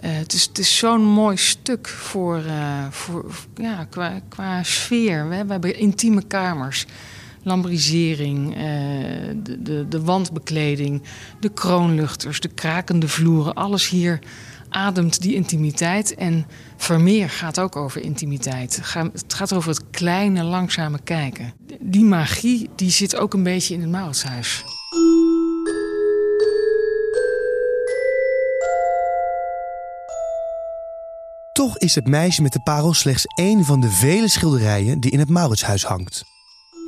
het 0.00 0.32
is, 0.32 0.44
het 0.44 0.58
is 0.58 0.76
zo'n 0.76 1.04
mooi 1.04 1.36
stuk 1.36 1.88
voor, 1.88 2.42
voor 2.90 3.30
ja, 3.54 3.84
qua, 3.84 4.20
qua 4.28 4.62
sfeer. 4.62 5.28
We 5.28 5.34
hebben 5.34 5.76
intieme 5.76 6.22
kamers 6.22 6.86
lambrisering, 7.48 8.56
uh, 8.56 8.62
de, 9.42 9.62
de, 9.62 9.86
de 9.88 10.02
wandbekleding, 10.02 11.02
de 11.40 11.48
kroonluchters, 11.48 12.40
de 12.40 12.48
krakende 12.48 13.08
vloeren. 13.08 13.54
Alles 13.54 13.88
hier 13.88 14.18
ademt 14.68 15.20
die 15.22 15.34
intimiteit. 15.34 16.14
En 16.14 16.46
Vermeer 16.76 17.30
gaat 17.30 17.60
ook 17.60 17.76
over 17.76 18.02
intimiteit. 18.02 18.80
Het 19.12 19.34
gaat 19.34 19.52
over 19.52 19.70
het 19.70 19.90
kleine, 19.90 20.42
langzame 20.42 20.98
kijken. 21.04 21.52
Die 21.80 22.04
magie 22.04 22.70
die 22.76 22.90
zit 22.90 23.16
ook 23.16 23.34
een 23.34 23.42
beetje 23.42 23.74
in 23.74 23.80
het 23.80 23.90
Mauritshuis. 23.90 24.64
Toch 31.52 31.78
is 31.78 31.94
het 31.94 32.06
meisje 32.06 32.42
met 32.42 32.52
de 32.52 32.60
parel 32.60 32.94
slechts 32.94 33.24
één 33.34 33.64
van 33.64 33.80
de 33.80 33.90
vele 33.90 34.28
schilderijen 34.28 35.00
die 35.00 35.10
in 35.10 35.18
het 35.18 35.28
Mauritshuis 35.28 35.84
hangt. 35.84 36.24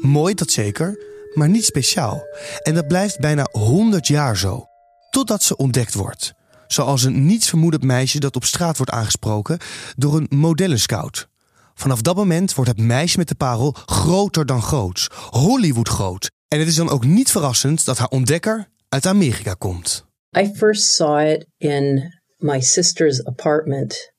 Mooi, 0.00 0.34
dat 0.34 0.50
zeker, 0.50 0.98
maar 1.34 1.48
niet 1.48 1.64
speciaal. 1.64 2.22
En 2.62 2.74
dat 2.74 2.86
blijft 2.86 3.18
bijna 3.18 3.48
100 3.50 4.06
jaar 4.06 4.36
zo. 4.36 4.64
Totdat 5.10 5.42
ze 5.42 5.56
ontdekt 5.56 5.94
wordt. 5.94 6.32
Zoals 6.66 7.02
een 7.02 7.26
nietsvermoedend 7.26 7.82
meisje 7.82 8.20
dat 8.20 8.36
op 8.36 8.44
straat 8.44 8.76
wordt 8.76 8.92
aangesproken 8.92 9.58
door 9.96 10.16
een 10.16 10.26
modellenscout. 10.30 11.28
Vanaf 11.74 12.02
dat 12.02 12.16
moment 12.16 12.54
wordt 12.54 12.70
het 12.70 12.80
meisje 12.80 13.18
met 13.18 13.28
de 13.28 13.34
parel 13.34 13.76
groter 13.86 14.46
dan 14.46 14.62
groots. 14.62 15.08
Hollywood 15.30 15.88
groot. 15.88 16.30
En 16.48 16.58
het 16.58 16.68
is 16.68 16.74
dan 16.74 16.90
ook 16.90 17.04
niet 17.04 17.30
verrassend 17.30 17.84
dat 17.84 17.98
haar 17.98 18.08
ontdekker 18.08 18.68
uit 18.88 19.06
Amerika 19.06 19.54
komt. 19.54 20.04
I 20.38 20.52
first 20.56 20.94
saw 20.94 21.20
it 21.20 21.46
in 21.56 22.14
my 22.36 22.60
sister's 22.60 23.24
apartment 23.24 24.12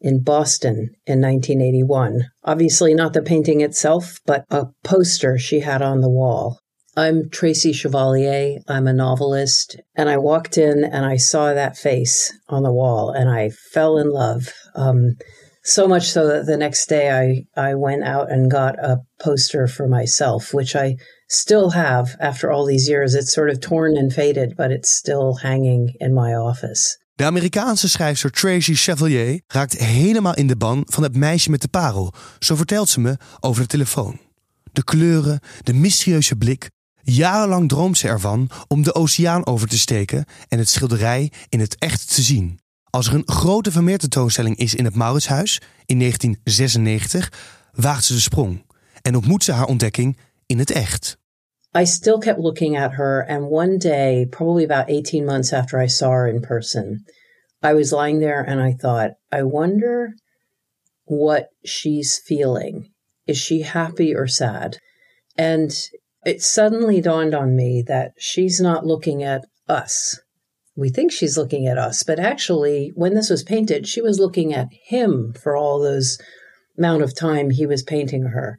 in 0.00 0.22
Boston 0.22 0.90
in 1.06 1.20
1981. 1.20 2.24
Obviously, 2.44 2.94
not 2.94 3.12
the 3.12 3.22
painting 3.22 3.60
itself, 3.60 4.18
but 4.26 4.44
a 4.50 4.66
poster 4.82 5.38
she 5.38 5.60
had 5.60 5.82
on 5.82 6.00
the 6.00 6.10
wall. 6.10 6.58
I'm 6.96 7.30
Tracy 7.30 7.72
Chevalier. 7.72 8.58
I'm 8.68 8.86
a 8.86 8.92
novelist. 8.92 9.76
And 9.94 10.08
I 10.08 10.16
walked 10.16 10.58
in 10.58 10.84
and 10.84 11.06
I 11.06 11.16
saw 11.16 11.54
that 11.54 11.76
face 11.76 12.32
on 12.48 12.62
the 12.62 12.72
wall 12.72 13.10
and 13.10 13.30
I 13.30 13.50
fell 13.50 13.96
in 13.96 14.10
love. 14.10 14.52
Um, 14.74 15.16
so 15.62 15.86
much 15.86 16.10
so 16.10 16.26
that 16.26 16.46
the 16.46 16.56
next 16.56 16.86
day 16.88 17.44
I, 17.56 17.70
I 17.70 17.74
went 17.74 18.02
out 18.02 18.32
and 18.32 18.50
got 18.50 18.78
a 18.78 18.98
poster 19.20 19.66
for 19.68 19.86
myself, 19.86 20.52
which 20.52 20.74
I 20.74 20.96
still 21.28 21.70
have 21.70 22.16
after 22.18 22.50
all 22.50 22.66
these 22.66 22.88
years. 22.88 23.14
It's 23.14 23.32
sort 23.32 23.50
of 23.50 23.60
torn 23.60 23.96
and 23.96 24.12
faded, 24.12 24.54
but 24.56 24.72
it's 24.72 24.90
still 24.90 25.36
hanging 25.36 25.94
in 26.00 26.14
my 26.14 26.34
office. 26.34 26.96
De 27.20 27.26
Amerikaanse 27.26 27.88
schrijfster 27.88 28.30
Tracy 28.30 28.74
Chevalier 28.74 29.40
raakt 29.46 29.78
helemaal 29.78 30.34
in 30.34 30.46
de 30.46 30.56
ban 30.56 30.82
van 30.86 31.02
het 31.02 31.16
meisje 31.16 31.50
met 31.50 31.60
de 31.60 31.68
parel. 31.68 32.12
Zo 32.38 32.54
vertelt 32.54 32.88
ze 32.88 33.00
me 33.00 33.16
over 33.40 33.62
de 33.62 33.68
telefoon. 33.68 34.20
De 34.72 34.84
kleuren, 34.84 35.40
de 35.62 35.72
mysterieuze 35.72 36.36
blik. 36.36 36.70
Jarenlang 37.02 37.68
droomt 37.68 37.98
ze 37.98 38.08
ervan 38.08 38.50
om 38.68 38.82
de 38.82 38.94
oceaan 38.94 39.46
over 39.46 39.68
te 39.68 39.78
steken 39.78 40.24
en 40.48 40.58
het 40.58 40.68
schilderij 40.68 41.32
in 41.48 41.60
het 41.60 41.76
echt 41.78 42.14
te 42.14 42.22
zien. 42.22 42.60
Als 42.90 43.06
er 43.06 43.14
een 43.14 43.28
grote 43.28 43.72
vermeertentoonstelling 43.72 44.56
is 44.56 44.74
in 44.74 44.84
het 44.84 44.94
Mauritshuis 44.94 45.60
in 45.86 45.98
1996, 45.98 47.32
waagt 47.72 48.04
ze 48.04 48.12
de 48.12 48.20
sprong 48.20 48.64
en 49.02 49.16
ontmoet 49.16 49.44
ze 49.44 49.52
haar 49.52 49.66
ontdekking 49.66 50.18
in 50.46 50.58
het 50.58 50.70
echt. 50.70 51.19
I 51.72 51.84
still 51.84 52.18
kept 52.18 52.40
looking 52.40 52.76
at 52.76 52.92
her. 52.92 53.20
And 53.20 53.46
one 53.46 53.78
day, 53.78 54.26
probably 54.30 54.64
about 54.64 54.90
18 54.90 55.24
months 55.24 55.52
after 55.52 55.78
I 55.78 55.86
saw 55.86 56.10
her 56.10 56.26
in 56.26 56.42
person, 56.42 57.04
I 57.62 57.74
was 57.74 57.92
lying 57.92 58.20
there 58.20 58.42
and 58.42 58.60
I 58.60 58.72
thought, 58.72 59.12
I 59.30 59.42
wonder 59.42 60.14
what 61.04 61.48
she's 61.64 62.20
feeling. 62.26 62.90
Is 63.26 63.38
she 63.38 63.62
happy 63.62 64.14
or 64.14 64.26
sad? 64.26 64.78
And 65.36 65.72
it 66.24 66.42
suddenly 66.42 67.00
dawned 67.00 67.34
on 67.34 67.54
me 67.54 67.82
that 67.86 68.12
she's 68.18 68.60
not 68.60 68.86
looking 68.86 69.22
at 69.22 69.44
us. 69.68 70.18
We 70.76 70.88
think 70.88 71.12
she's 71.12 71.36
looking 71.36 71.66
at 71.66 71.78
us, 71.78 72.02
but 72.02 72.18
actually, 72.18 72.92
when 72.94 73.14
this 73.14 73.28
was 73.28 73.42
painted, 73.42 73.86
she 73.86 74.00
was 74.00 74.18
looking 74.18 74.54
at 74.54 74.68
him 74.86 75.34
for 75.40 75.56
all 75.56 75.78
those 75.78 76.18
amount 76.78 77.02
of 77.02 77.16
time 77.16 77.50
he 77.50 77.66
was 77.66 77.82
painting 77.82 78.22
her. 78.26 78.58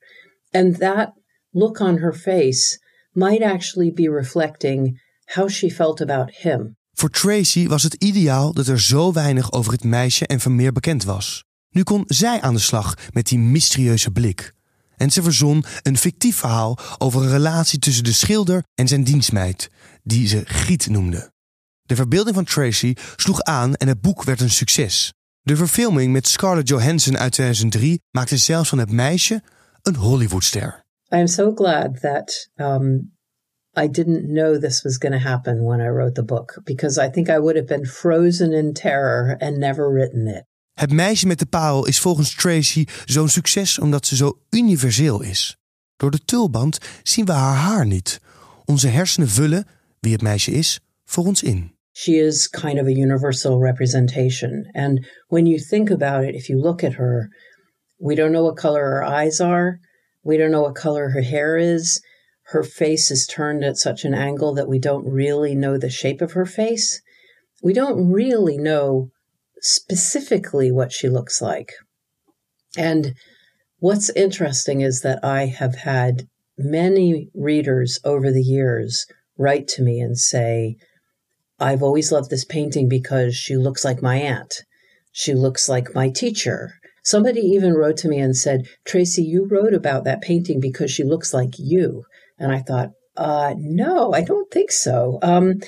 And 0.54 0.76
that 0.78 1.14
look 1.54 1.82
on 1.82 1.98
her 1.98 2.14
face 2.14 2.78
might 3.12 3.44
actually 3.44 3.94
be 3.94 4.10
reflecting 4.10 5.02
how 5.26 5.50
she 5.50 5.70
felt 5.70 6.02
about 6.02 6.36
him. 6.36 6.76
Voor 6.94 7.10
Tracy 7.10 7.68
was 7.68 7.84
het 7.84 7.94
ideaal 7.94 8.54
dat 8.54 8.68
er 8.68 8.82
zo 8.82 9.14
weinig 9.14 9.52
over 9.52 9.72
het 9.72 9.84
meisje 9.84 10.28
en 10.28 10.40
Vermeer 10.40 10.72
bekend 10.72 11.04
was. 11.04 11.44
Nu 11.70 11.84
kon 11.84 12.04
zij 12.08 12.42
aan 12.42 12.54
de 12.54 12.60
slag 12.60 12.96
met 13.14 13.28
die 13.28 13.40
mysterieuze 13.40 14.12
blik. 14.12 14.54
En 14.96 15.12
ze 15.12 15.24
verzon 15.24 15.64
een 15.82 15.98
fictief 15.98 16.36
verhaal 16.36 16.78
over 16.98 17.22
een 17.22 17.30
relatie 17.30 17.80
tussen 17.80 18.04
de 18.04 18.12
schilder 18.12 18.64
en 18.76 18.88
zijn 18.88 19.04
dienstmeid, 19.04 19.70
die 20.04 20.28
ze 20.28 20.42
Giet 20.46 20.90
noemde. 20.90 21.32
De 21.82 21.96
verbeelding 21.96 22.36
van 22.36 22.46
Tracy 22.46 22.94
sloeg 23.16 23.42
aan 23.42 23.76
en 23.76 23.88
het 23.88 24.02
boek 24.02 24.24
werd 24.24 24.42
een 24.42 24.50
succes. 24.50 25.14
De 25.42 25.56
verfilming 25.56 26.12
met 26.12 26.28
Scarlett 26.28 26.68
Johansson 26.68 27.18
uit 27.18 27.32
2003 27.32 28.02
maakte 28.12 28.38
zelfs 28.38 28.70
van 28.70 28.78
het 28.78 28.92
meisje 28.92 29.44
een 29.82 29.96
Hollywoodster. 29.96 30.81
I 31.14 31.20
am 31.20 31.28
so 31.28 31.52
glad 31.52 32.00
that 32.02 32.32
um, 32.58 33.12
I 33.76 33.88
didn't 33.88 34.34
know 34.34 34.58
this 34.58 34.84
was 34.84 34.98
going 34.98 35.12
to 35.14 35.30
happen 35.30 35.64
when 35.64 35.82
I 35.82 35.88
wrote 35.88 36.16
the 36.16 36.24
book 36.24 36.62
because 36.66 36.98
I 36.98 37.10
think 37.10 37.30
I 37.30 37.40
would 37.40 37.56
have 37.56 37.68
been 37.68 37.86
frozen 37.86 38.54
in 38.54 38.74
terror 38.74 39.38
and 39.40 39.58
never 39.58 39.90
written 39.90 40.28
it. 40.28 40.44
Het 40.74 40.92
meisje 40.92 41.28
met 41.28 41.40
de 41.40 41.46
parel 41.46 41.86
is 41.86 42.00
volgens 42.00 42.36
Tracy 42.36 42.86
zo'n 43.06 43.30
succes 43.30 43.80
omdat 43.80 44.06
ze 44.06 44.16
zo 44.16 44.40
universeel 44.50 45.22
is. 45.22 45.58
Door 45.98 46.12
de 46.12 46.26
tulband 46.26 46.78
zien 47.04 47.26
we 47.26 47.32
haar 47.32 47.56
haar 47.56 47.86
niet. 47.86 48.20
Onze 48.66 48.88
hersenen 48.88 49.30
vullen, 49.30 49.66
wie 50.00 50.12
het 50.12 50.22
meisje 50.22 50.52
is, 50.52 50.80
voor 51.06 51.26
ons 51.26 51.44
in. 51.44 51.76
She 51.92 52.12
is 52.12 52.48
kind 52.48 52.80
of 52.80 52.86
a 52.86 52.92
universal 52.92 53.64
representation. 53.64 54.70
And 54.72 55.08
when 55.28 55.46
you 55.46 55.60
think 55.60 55.90
about 55.90 56.24
it, 56.24 56.36
if 56.36 56.48
you 56.48 56.60
look 56.60 56.84
at 56.84 56.94
her, 56.94 57.30
we 57.98 58.16
don't 58.16 58.32
know 58.32 58.44
what 58.44 58.60
color 58.60 58.84
her 58.84 59.04
eyes 59.04 59.40
are. 59.40 59.80
We 60.24 60.38
don't 60.38 60.52
know 60.52 60.62
what 60.62 60.76
color 60.76 61.10
her 61.10 61.22
hair 61.22 61.58
is. 61.58 62.02
Her 62.46 62.64
face 62.64 63.12
is 63.12 63.26
turned 63.26 63.64
at 63.64 63.78
such 63.78 64.04
an 64.04 64.14
angle 64.14 64.54
that 64.56 64.68
we 64.68 64.80
don't 64.80 65.06
really 65.06 65.56
know 65.56 65.78
the 65.78 65.90
shape 65.90 66.22
of 66.22 66.34
her 66.34 66.46
face. 66.46 67.02
We 67.64 67.74
don't 67.74 68.12
really 68.12 68.58
know 68.58 69.10
specifically 69.62 70.72
what 70.72 70.92
she 70.92 71.08
looks 71.08 71.42
like. 71.42 71.72
And 72.78 73.14
what's 73.80 74.10
interesting 74.12 74.82
is 74.82 75.02
that 75.02 75.24
I 75.24 75.46
have 75.46 75.76
had 75.76 76.28
many 76.58 77.30
readers 77.34 78.00
over 78.04 78.32
the 78.32 78.44
years 78.44 79.06
write 79.38 79.68
to 79.70 79.82
me 79.82 80.00
and 80.00 80.18
say, 80.18 80.76
I've 81.60 81.84
always 81.84 82.12
loved 82.12 82.30
this 82.30 82.46
painting 82.46 82.90
because 82.90 83.36
she 83.36 83.56
looks 83.56 83.86
like 83.86 84.02
my 84.02 84.18
aunt. 84.18 84.64
She 85.12 85.34
looks 85.34 85.70
like 85.70 85.96
my 85.96 86.10
teacher. 86.10 86.74
Somebody 87.04 87.42
even 87.42 87.74
wrote 87.74 87.98
to 87.98 88.08
me 88.08 88.20
and 88.20 88.36
said, 88.36 88.68
Tracy, 88.86 89.24
you 89.24 89.48
wrote 89.50 89.74
about 89.74 90.04
that 90.04 90.22
painting 90.22 90.60
because 90.60 90.92
she 90.92 91.04
looks 91.04 91.34
like 91.34 91.54
you. 91.58 92.04
And 92.38 92.52
I 92.52 92.60
thought, 92.60 92.92
uh, 93.18 93.54
no, 93.58 94.14
I 94.14 94.22
don't 94.22 94.52
think 94.52 94.72
so. 94.72 95.20
Um, 95.22 95.62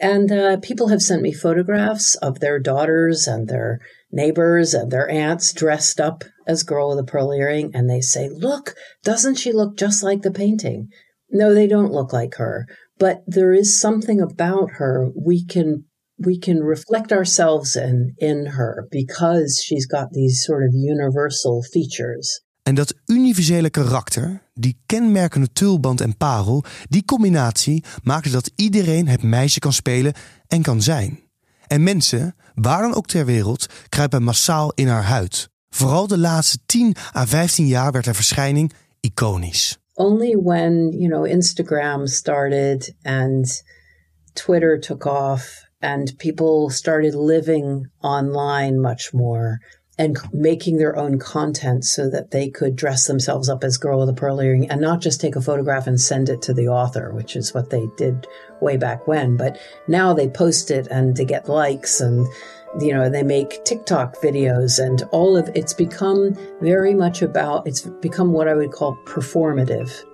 and 0.00 0.32
uh, 0.32 0.56
people 0.58 0.88
have 0.88 1.02
sent 1.02 1.22
me 1.22 1.32
photographs 1.32 2.14
of 2.16 2.40
their 2.40 2.58
daughters 2.58 3.26
and 3.26 3.48
their 3.48 3.80
neighbors 4.10 4.72
and 4.74 4.90
their 4.90 5.08
aunts 5.08 5.52
dressed 5.52 6.00
up 6.00 6.24
as 6.46 6.62
Girl 6.62 6.88
with 6.88 6.98
a 6.98 7.04
Pearl 7.04 7.32
Earring. 7.32 7.70
And 7.74 7.88
they 7.88 8.00
say, 8.00 8.28
look, 8.28 8.74
doesn't 9.04 9.36
she 9.36 9.52
look 9.52 9.76
just 9.76 10.02
like 10.02 10.22
the 10.22 10.30
painting? 10.30 10.88
No, 11.30 11.54
they 11.54 11.66
don't 11.66 11.92
look 11.92 12.12
like 12.12 12.36
her. 12.36 12.66
But 12.98 13.22
there 13.26 13.52
is 13.52 13.78
something 13.78 14.20
about 14.20 14.72
her 14.72 15.10
we 15.14 15.44
can 15.44 15.84
we 16.20 16.38
can 16.38 16.62
reflect 16.62 17.12
ourselves 17.12 17.76
in, 17.76 18.12
in 18.16 18.46
her 18.46 18.86
because 18.90 19.62
she's 19.62 19.86
got 19.86 20.10
these 20.10 20.42
sort 20.42 20.68
of 20.68 20.74
universal 20.74 21.62
features. 21.62 22.42
En 22.62 22.74
dat 22.74 22.94
universele 23.06 23.70
karakter, 23.70 24.42
die 24.54 24.80
kenmerkende 24.86 25.52
tulband 25.52 26.00
en 26.00 26.16
parel, 26.16 26.64
die 26.88 27.04
combinatie 27.04 27.84
maakt 28.02 28.32
dat 28.32 28.50
iedereen 28.54 29.08
het 29.08 29.22
meisje 29.22 29.58
kan 29.58 29.72
spelen 29.72 30.12
en 30.46 30.62
kan 30.62 30.82
zijn. 30.82 31.20
En 31.66 31.82
mensen, 31.82 32.34
waar 32.54 32.82
dan 32.82 32.94
ook 32.94 33.06
ter 33.06 33.24
wereld, 33.24 33.66
kruipen 33.88 34.22
massaal 34.22 34.72
in 34.74 34.88
haar 34.88 35.04
huid. 35.04 35.48
Vooral 35.68 36.06
de 36.06 36.18
laatste 36.18 36.58
10 36.66 36.96
à 37.16 37.26
15 37.26 37.66
jaar 37.66 37.92
werd 37.92 38.04
haar 38.04 38.14
verschijning 38.14 38.72
iconisch. 39.00 39.78
Only 39.92 40.36
when, 40.42 40.90
you 40.98 41.08
know, 41.08 41.26
Instagram 41.26 42.06
started 42.06 42.94
and 43.02 43.62
Twitter 44.32 44.80
took 44.80 45.04
off 45.04 45.69
and 45.82 46.12
people 46.18 46.70
started 46.70 47.14
living 47.14 47.86
online 48.02 48.80
much 48.80 49.14
more 49.14 49.60
and 50.00 50.16
making 50.32 50.78
their 50.78 50.96
own 50.96 51.18
content 51.18 51.84
so 51.84 52.08
that 52.08 52.30
they 52.30 52.48
could 52.48 52.74
dress 52.74 53.06
themselves 53.06 53.50
up 53.50 53.62
as 53.62 53.76
girl 53.76 54.00
with 54.00 54.08
a 54.08 54.14
pearl 54.14 54.40
earring 54.40 54.70
and 54.70 54.80
not 54.80 55.00
just 55.00 55.20
take 55.20 55.36
a 55.36 55.42
photograph 55.42 55.86
and 55.86 56.00
send 56.00 56.30
it 56.30 56.40
to 56.40 56.54
the 56.54 56.68
author 56.68 57.12
which 57.12 57.36
is 57.36 57.52
what 57.52 57.68
they 57.68 57.86
did 57.98 58.26
way 58.62 58.78
back 58.78 59.06
when 59.06 59.36
but 59.36 59.58
now 59.88 60.14
they 60.14 60.26
post 60.26 60.70
it 60.70 60.86
and 60.86 61.16
to 61.16 61.24
get 61.24 61.50
likes 61.50 62.00
and 62.00 62.26
you 62.80 62.94
know 62.94 63.10
they 63.10 63.22
make 63.22 63.62
tiktok 63.64 64.16
videos 64.22 64.82
and 64.82 65.02
all 65.10 65.36
of 65.36 65.50
it's 65.54 65.74
become 65.74 66.34
very 66.62 66.94
much 66.94 67.20
about 67.20 67.66
it's 67.66 67.82
become 68.00 68.32
what 68.32 68.48
i 68.48 68.54
would 68.54 68.72
call 68.72 68.96
performative 69.04 70.04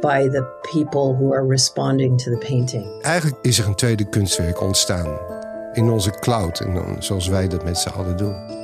by 0.00 0.28
the 0.28 0.44
people 0.72 1.16
who 1.16 1.32
are 1.32 1.46
responding 1.46 2.22
to 2.22 2.30
the 2.30 2.46
painting 2.46 3.02
Eigenlijk 3.02 3.36
is 3.42 3.58
er 3.58 3.66
een 3.66 3.74
tweede 3.74 4.08
kunstwerk 4.08 4.60
ontstaan. 4.60 5.18
In 5.72 5.90
onze 5.90 6.10
cloud, 6.10 6.60
en 6.60 6.74
dan, 6.74 6.96
zoals 6.98 7.28
wij 7.28 7.48
dat 7.48 7.64
met 7.64 7.78
z'n 7.78 7.88
allen 7.88 8.16
doen. 8.16 8.58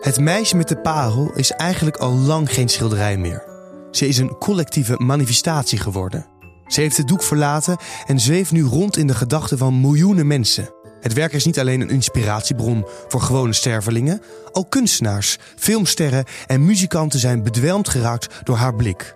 Het 0.00 0.20
meisje 0.20 0.56
met 0.56 0.68
de 0.68 0.76
parel 0.76 1.32
is 1.34 1.50
eigenlijk 1.50 1.96
al 1.96 2.12
lang 2.12 2.52
geen 2.52 2.68
schilderij 2.68 3.16
meer. 3.16 3.44
Ze 3.90 4.08
is 4.08 4.18
een 4.18 4.38
collectieve 4.38 4.94
manifestatie 4.98 5.78
geworden. 5.78 6.26
Ze 6.66 6.80
heeft 6.80 6.96
het 6.96 7.08
doek 7.08 7.22
verlaten 7.22 7.76
en 8.06 8.20
zweeft 8.20 8.52
nu 8.52 8.62
rond 8.62 8.96
in 8.96 9.06
de 9.06 9.14
gedachten 9.14 9.58
van 9.58 9.80
miljoenen 9.80 10.26
mensen. 10.26 10.74
Het 11.00 11.12
werk 11.12 11.32
is 11.32 11.44
niet 11.44 11.58
alleen 11.58 11.80
een 11.80 11.90
inspiratiebron 11.90 12.86
voor 13.08 13.20
gewone 13.20 13.52
stervelingen, 13.52 14.22
ook 14.52 14.70
kunstenaars, 14.70 15.38
filmsterren 15.56 16.24
en 16.46 16.64
muzikanten 16.64 17.18
zijn 17.18 17.42
bedwelmd 17.42 17.88
geraakt 17.88 18.40
door 18.44 18.56
haar 18.56 18.74
blik. 18.74 19.14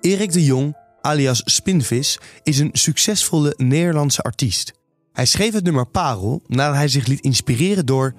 Erik 0.00 0.32
de 0.32 0.44
Jong, 0.44 0.76
alias 1.00 1.42
Spinvis, 1.44 2.18
is 2.42 2.58
een 2.58 2.70
succesvolle 2.72 3.54
Nederlandse 3.56 4.22
artiest. 4.22 4.72
Hij 5.12 5.26
schreef 5.26 5.52
het 5.52 5.64
nummer 5.64 5.86
Parel 5.86 6.42
nadat 6.46 6.74
hij 6.74 6.88
zich 6.88 7.06
liet 7.06 7.20
inspireren 7.20 7.86
door, 7.86 8.14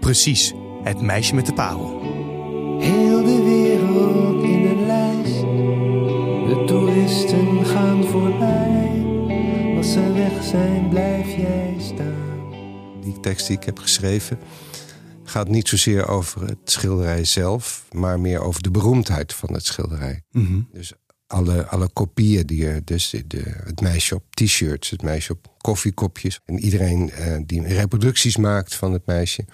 precies, 0.00 0.52
het 0.82 1.00
meisje 1.00 1.34
met 1.34 1.46
de 1.46 1.52
parel. 1.52 2.00
Heel 2.80 3.24
de 3.24 3.42
wereld 3.42 4.42
in 4.42 4.64
een 4.64 4.86
lijst. 4.86 5.40
De 6.48 6.64
toeristen 6.66 7.66
gaan 7.66 8.04
voorbij. 8.04 9.04
Als 9.76 9.92
ze 9.92 10.12
weg 10.12 10.44
zijn, 10.44 10.88
blijf 10.88 11.36
jij 11.36 11.76
staan. 11.78 12.52
Die 13.02 13.20
tekst 13.20 13.46
die 13.46 13.56
ik 13.56 13.64
heb 13.64 13.78
geschreven 13.78 14.38
gaat 15.30 15.48
niet 15.48 15.68
zozeer 15.68 16.08
over 16.08 16.46
het 16.46 16.58
schilderij 16.64 17.24
zelf, 17.24 17.86
maar 17.92 18.20
meer 18.20 18.40
over 18.40 18.62
de 18.62 18.70
beroemdheid 18.70 19.34
van 19.34 19.52
het 19.52 19.66
schilderij. 19.66 20.22
Dus 20.72 20.92
alle, 21.30 21.66
alle 21.66 21.88
kopieën 21.88 22.46
die 22.46 22.66
er, 22.66 22.84
dus 22.84 23.14
de, 23.26 23.42
het 23.64 23.80
meisje 23.80 24.14
op 24.14 24.24
t-shirts, 24.34 24.90
het 24.90 25.02
meisje 25.02 25.32
op 25.32 25.54
koffiekopjes 25.56 26.40
en 26.44 26.58
iedereen 26.58 27.10
eh, 27.10 27.36
die 27.46 27.62
reproducties 27.62 28.36
maakt 28.36 28.74
van 28.74 28.92
het 28.92 29.06
meisje. 29.06 29.44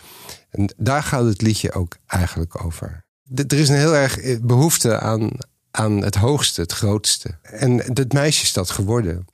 En 0.51 0.75
daar 0.77 1.03
gaat 1.03 1.25
het 1.25 1.43
liedje 1.43 1.73
ook 1.73 1.97
eigenlijk 2.07 2.65
over. 2.65 3.05
Er 3.35 3.53
is 3.53 3.69
een 3.69 3.77
heel 3.77 3.95
erg 3.95 4.19
eh, 4.19 4.39
behoefte 4.43 5.01
aan, 5.01 5.31
aan 5.71 6.03
het 6.03 6.15
hoogste, 6.15 6.61
het 6.61 6.73
grootste. 6.73 7.39
En 7.43 7.79
het 7.95 8.13
meisje 8.13 8.43
is 8.43 8.53
dat 8.53 8.71
geworden. 8.71 9.25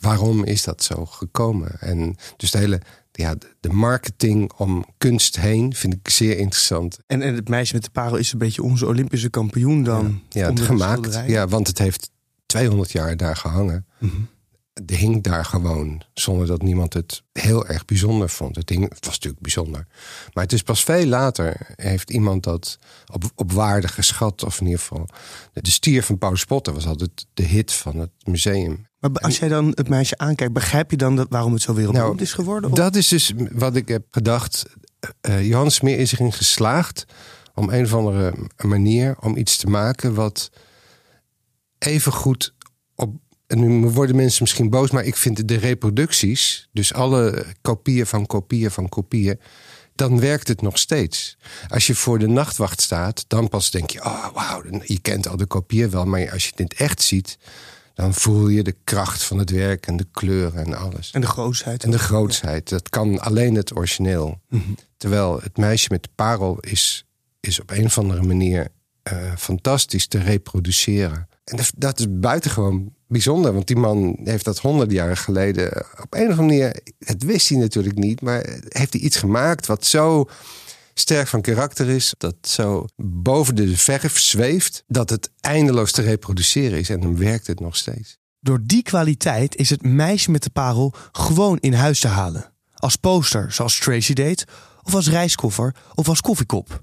Waarom 0.00 0.44
is 0.44 0.64
dat 0.64 0.82
zo 0.82 1.06
gekomen? 1.06 1.80
En 1.80 2.16
dus 2.36 2.50
de 2.50 2.58
hele 2.58 2.80
ja, 3.16 3.34
de 3.60 3.68
marketing 3.68 4.52
om 4.52 4.84
kunst 4.98 5.36
heen 5.40 5.74
vind 5.74 5.94
ik 5.94 6.08
zeer 6.08 6.38
interessant. 6.38 6.98
En, 7.06 7.22
en 7.22 7.34
het 7.34 7.48
meisje 7.48 7.74
met 7.74 7.84
de 7.84 7.90
parel 7.90 8.16
is 8.16 8.32
een 8.32 8.38
beetje 8.38 8.62
onze 8.62 8.86
Olympische 8.86 9.30
kampioen 9.30 9.84
dan. 9.84 10.22
Ja, 10.28 10.50
het 10.50 10.60
gemaakt. 10.60 11.22
Ja, 11.26 11.48
want 11.48 11.66
het 11.66 11.78
heeft 11.78 12.10
200 12.46 12.92
jaar 12.92 13.16
daar 13.16 13.36
gehangen. 13.36 13.86
Het 14.74 14.90
hing 14.90 15.22
daar 15.22 15.44
gewoon, 15.44 16.02
zonder 16.14 16.46
dat 16.46 16.62
niemand 16.62 16.92
het 16.92 17.22
heel 17.32 17.66
erg 17.66 17.84
bijzonder 17.84 18.28
vond. 18.30 18.56
Het, 18.56 18.68
hing, 18.68 18.82
het 18.82 19.04
was 19.06 19.14
natuurlijk 19.14 19.42
bijzonder. 19.42 19.86
Maar 20.32 20.44
het 20.44 20.52
is 20.52 20.62
pas 20.62 20.84
veel 20.84 21.06
later 21.06 21.66
heeft 21.76 22.10
iemand 22.10 22.42
dat 22.42 22.78
op, 23.12 23.24
op 23.34 23.52
waarde 23.52 23.88
geschat. 23.88 24.44
Of 24.44 24.60
in 24.60 24.64
ieder 24.66 24.80
geval, 24.80 25.08
de, 25.52 25.70
stier 25.70 26.02
van 26.02 26.18
Paulus 26.18 26.44
Potter 26.44 26.74
was 26.74 26.86
altijd 26.86 27.26
de 27.34 27.42
hit 27.42 27.72
van 27.72 27.98
het 27.98 28.10
museum. 28.24 28.86
Maar 29.00 29.10
als 29.12 29.38
jij 29.38 29.48
dan 29.48 29.66
het 29.74 29.88
meisje 29.88 30.18
aankijkt, 30.18 30.52
begrijp 30.52 30.90
je 30.90 30.96
dan 30.96 31.16
dat, 31.16 31.26
waarom 31.30 31.52
het 31.52 31.62
zo 31.62 31.74
wereldberoemd 31.74 32.14
Nou, 32.14 32.26
is 32.26 32.32
geworden? 32.32 32.70
Of- 32.70 32.76
Dat 32.76 32.96
is 32.96 33.08
dus 33.08 33.32
wat 33.52 33.76
ik 33.76 33.88
heb 33.88 34.04
gedacht. 34.10 34.64
Eh 35.20 35.46
Johan 35.48 35.70
Smeer 35.70 35.98
is 35.98 36.12
erin 36.12 36.32
geslaagd 36.32 37.04
om 37.54 37.68
een 37.70 37.84
of 37.84 37.94
andere 37.94 38.34
manier 38.64 39.16
om 39.20 39.36
iets 39.36 39.56
te 39.56 39.66
maken 39.66 40.14
wat 40.14 40.50
even 41.78 42.12
goed. 42.12 42.54
En 43.54 43.60
nu 43.60 43.88
worden 43.88 44.16
mensen 44.16 44.42
misschien 44.42 44.70
boos, 44.70 44.90
maar 44.90 45.04
ik 45.04 45.16
vind 45.16 45.48
de 45.48 45.56
reproducties, 45.56 46.68
dus 46.72 46.92
alle 46.92 47.44
kopieën 47.60 48.06
van 48.06 48.26
kopieën 48.26 48.70
van 48.70 48.88
kopieën, 48.88 49.40
dan 49.94 50.20
werkt 50.20 50.48
het 50.48 50.62
nog 50.62 50.78
steeds. 50.78 51.36
Als 51.68 51.86
je 51.86 51.94
voor 51.94 52.18
de 52.18 52.26
nachtwacht 52.26 52.80
staat, 52.80 53.24
dan 53.28 53.48
pas 53.48 53.70
denk 53.70 53.90
je, 53.90 54.04
oh 54.04 54.26
wauw, 54.34 54.62
je 54.84 54.98
kent 54.98 55.28
al 55.28 55.36
de 55.36 55.46
kopieën 55.46 55.90
wel, 55.90 56.04
maar 56.04 56.32
als 56.32 56.44
je 56.44 56.52
het 56.54 56.74
echt 56.74 57.02
ziet, 57.02 57.38
dan 57.94 58.14
voel 58.14 58.48
je 58.48 58.62
de 58.62 58.76
kracht 58.84 59.22
van 59.22 59.38
het 59.38 59.50
werk 59.50 59.86
en 59.86 59.96
de 59.96 60.06
kleuren 60.12 60.64
en 60.64 60.74
alles. 60.78 61.10
En 61.10 61.20
de 61.20 61.26
grootheid. 61.26 61.84
En 61.84 61.90
de 61.90 61.98
grootsheid. 61.98 62.68
Dat 62.68 62.88
kan 62.88 63.20
alleen 63.20 63.54
het 63.54 63.76
origineel. 63.76 64.40
Terwijl 64.96 65.40
het 65.42 65.56
meisje 65.56 65.88
met 65.90 66.02
de 66.02 66.10
parel 66.14 66.58
is, 66.60 67.06
is 67.40 67.60
op 67.60 67.70
een 67.70 67.84
of 67.84 67.98
andere 67.98 68.22
manier 68.22 68.68
eh, 69.02 69.36
fantastisch 69.36 70.06
te 70.06 70.18
reproduceren. 70.18 71.28
En 71.44 71.56
dat, 71.56 71.72
dat 71.76 71.98
is 71.98 72.06
buitengewoon 72.08 72.94
bijzonder. 73.14 73.52
Want 73.52 73.66
die 73.66 73.76
man 73.76 74.18
heeft 74.24 74.44
dat 74.44 74.58
honderden 74.58 74.94
jaren 74.94 75.16
geleden 75.16 75.86
op 76.02 76.14
een 76.14 76.30
of 76.30 76.38
andere 76.38 76.42
manier... 76.42 76.80
Het 76.98 77.22
wist 77.22 77.48
hij 77.48 77.58
natuurlijk 77.58 77.98
niet, 77.98 78.20
maar 78.20 78.46
heeft 78.68 78.92
hij 78.92 79.02
iets 79.02 79.16
gemaakt 79.16 79.66
wat 79.66 79.84
zo 79.84 80.28
sterk 80.94 81.28
van 81.28 81.40
karakter 81.40 81.88
is. 81.88 82.14
Dat 82.18 82.36
zo 82.40 82.84
boven 82.96 83.54
de 83.54 83.76
verf 83.76 84.18
zweeft. 84.18 84.84
Dat 84.86 85.10
het 85.10 85.30
eindeloos 85.40 85.92
te 85.92 86.02
reproduceren 86.02 86.78
is. 86.78 86.90
En 86.90 87.00
dan 87.00 87.18
werkt 87.18 87.46
het 87.46 87.60
nog 87.60 87.76
steeds. 87.76 88.18
Door 88.40 88.60
die 88.62 88.82
kwaliteit 88.82 89.56
is 89.56 89.70
het 89.70 89.82
meisje 89.82 90.30
met 90.30 90.42
de 90.42 90.50
parel 90.50 90.94
gewoon 91.12 91.58
in 91.58 91.72
huis 91.72 92.00
te 92.00 92.08
halen. 92.08 92.52
Als 92.74 92.96
poster, 92.96 93.52
zoals 93.52 93.78
Tracy 93.78 94.12
deed, 94.12 94.44
of 94.82 94.94
als 94.94 95.08
reiskoffer 95.08 95.74
of 95.94 96.08
als 96.08 96.20
koffiekop. 96.20 96.82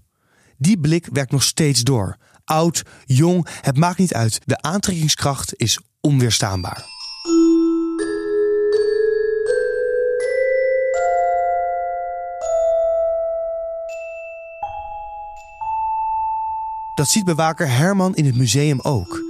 Die 0.57 0.79
blik 0.79 1.07
werkt 1.11 1.31
nog 1.31 1.43
steeds 1.43 1.81
door. 1.81 2.17
Oud, 2.45 2.83
jong, 3.05 3.47
het 3.61 3.77
maakt 3.77 3.97
niet 3.97 4.13
uit. 4.13 4.39
De 4.45 4.61
aantrekkingskracht 4.61 5.53
is 5.55 5.79
onweerstaanbaar. 6.01 6.85
Dat 16.95 17.09
ziet 17.09 17.25
bewaker 17.25 17.69
Herman 17.69 18.15
in 18.15 18.25
het 18.25 18.35
museum 18.35 18.79
ook. 18.81 19.21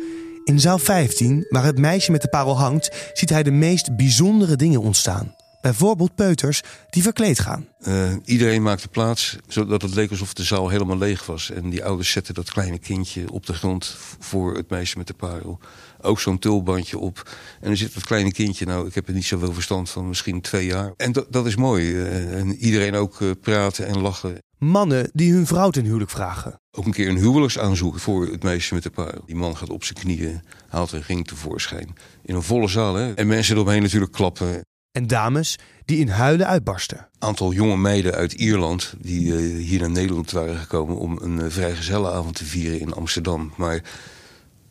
In 0.43 0.59
zaal 0.59 0.77
15, 0.77 1.45
waar 1.49 1.63
het 1.63 1.77
meisje 1.77 2.11
met 2.11 2.21
de 2.21 2.27
parel 2.27 2.57
hangt, 2.57 3.11
ziet 3.13 3.29
hij 3.29 3.43
de 3.43 3.51
meest 3.51 3.95
bijzondere 3.95 4.55
dingen 4.55 4.81
ontstaan. 4.81 5.35
Bijvoorbeeld 5.61 6.15
peuters 6.15 6.61
die 6.89 7.03
verkleed 7.03 7.39
gaan. 7.39 7.67
Eh, 7.79 8.13
iedereen 8.25 8.61
maakte 8.61 8.87
plaats, 8.87 9.37
zodat 9.47 9.81
het 9.81 9.95
leek 9.95 10.09
alsof 10.09 10.33
de 10.33 10.43
zaal 10.43 10.69
helemaal 10.69 10.97
leeg 10.97 11.25
was. 11.25 11.51
En 11.51 11.69
die 11.69 11.85
ouders 11.85 12.11
zetten 12.11 12.33
dat 12.33 12.51
kleine 12.51 12.79
kindje 12.79 13.31
op 13.31 13.45
de 13.45 13.53
grond 13.53 13.95
voor 14.19 14.55
het 14.55 14.69
meisje 14.69 14.97
met 14.97 15.07
de 15.07 15.13
parel. 15.13 15.59
Ook 16.01 16.19
zo'n 16.19 16.39
tulbandje 16.39 16.97
op. 16.97 17.29
En 17.59 17.67
dan 17.67 17.77
zit 17.77 17.93
dat 17.93 18.03
kleine 18.03 18.31
kindje, 18.31 18.65
nou, 18.65 18.87
ik 18.87 18.95
heb 18.95 19.07
er 19.07 19.13
niet 19.13 19.25
zoveel 19.25 19.53
verstand 19.53 19.89
van, 19.89 20.07
misschien 20.07 20.41
twee 20.41 20.65
jaar. 20.65 20.93
En 20.97 21.11
dat, 21.11 21.25
dat 21.29 21.45
is 21.45 21.55
mooi. 21.55 21.95
Eh, 21.95 22.39
en 22.39 22.55
iedereen 22.55 22.95
ook 22.95 23.21
eh, 23.21 23.29
praten 23.41 23.87
en 23.87 24.01
lachen. 24.01 24.37
Mannen 24.57 25.09
die 25.13 25.33
hun 25.33 25.47
vrouw 25.47 25.69
ten 25.69 25.85
huwelijk 25.85 26.11
vragen. 26.11 26.59
Ook 26.71 26.85
een 26.85 26.91
keer 26.91 27.09
een 27.09 27.17
huwelijksaanzoek 27.17 27.99
voor 27.99 28.27
het 28.27 28.43
meisje 28.43 28.73
met 28.73 28.83
de 28.83 28.89
parel. 28.89 29.23
Die 29.25 29.35
man 29.35 29.57
gaat 29.57 29.69
op 29.69 29.83
zijn 29.83 29.99
knieën, 29.99 30.41
haalt 30.67 30.91
een 30.91 31.03
ring 31.07 31.27
tevoorschijn. 31.27 31.95
In 32.23 32.35
een 32.35 32.43
volle 32.43 32.67
zaal, 32.67 32.95
hè. 32.95 33.13
En 33.13 33.27
mensen 33.27 33.55
eromheen 33.55 33.81
natuurlijk 33.81 34.11
klappen. 34.11 34.61
En 34.91 35.07
dames 35.07 35.59
die 35.85 35.97
in 35.97 36.07
huilen 36.07 36.47
uitbarsten. 36.47 37.07
aantal 37.19 37.53
jonge 37.53 37.77
meiden 37.77 38.13
uit 38.13 38.33
Ierland 38.33 38.93
die 38.99 39.35
eh, 39.35 39.65
hier 39.65 39.79
naar 39.79 39.89
Nederland 39.89 40.31
waren 40.31 40.57
gekomen 40.57 40.95
om 40.95 41.17
een 41.21 41.39
uh, 41.39 41.45
vrijgezellenavond 41.49 42.35
te 42.35 42.45
vieren 42.45 42.79
in 42.79 42.93
Amsterdam. 42.93 43.53
Maar 43.57 43.81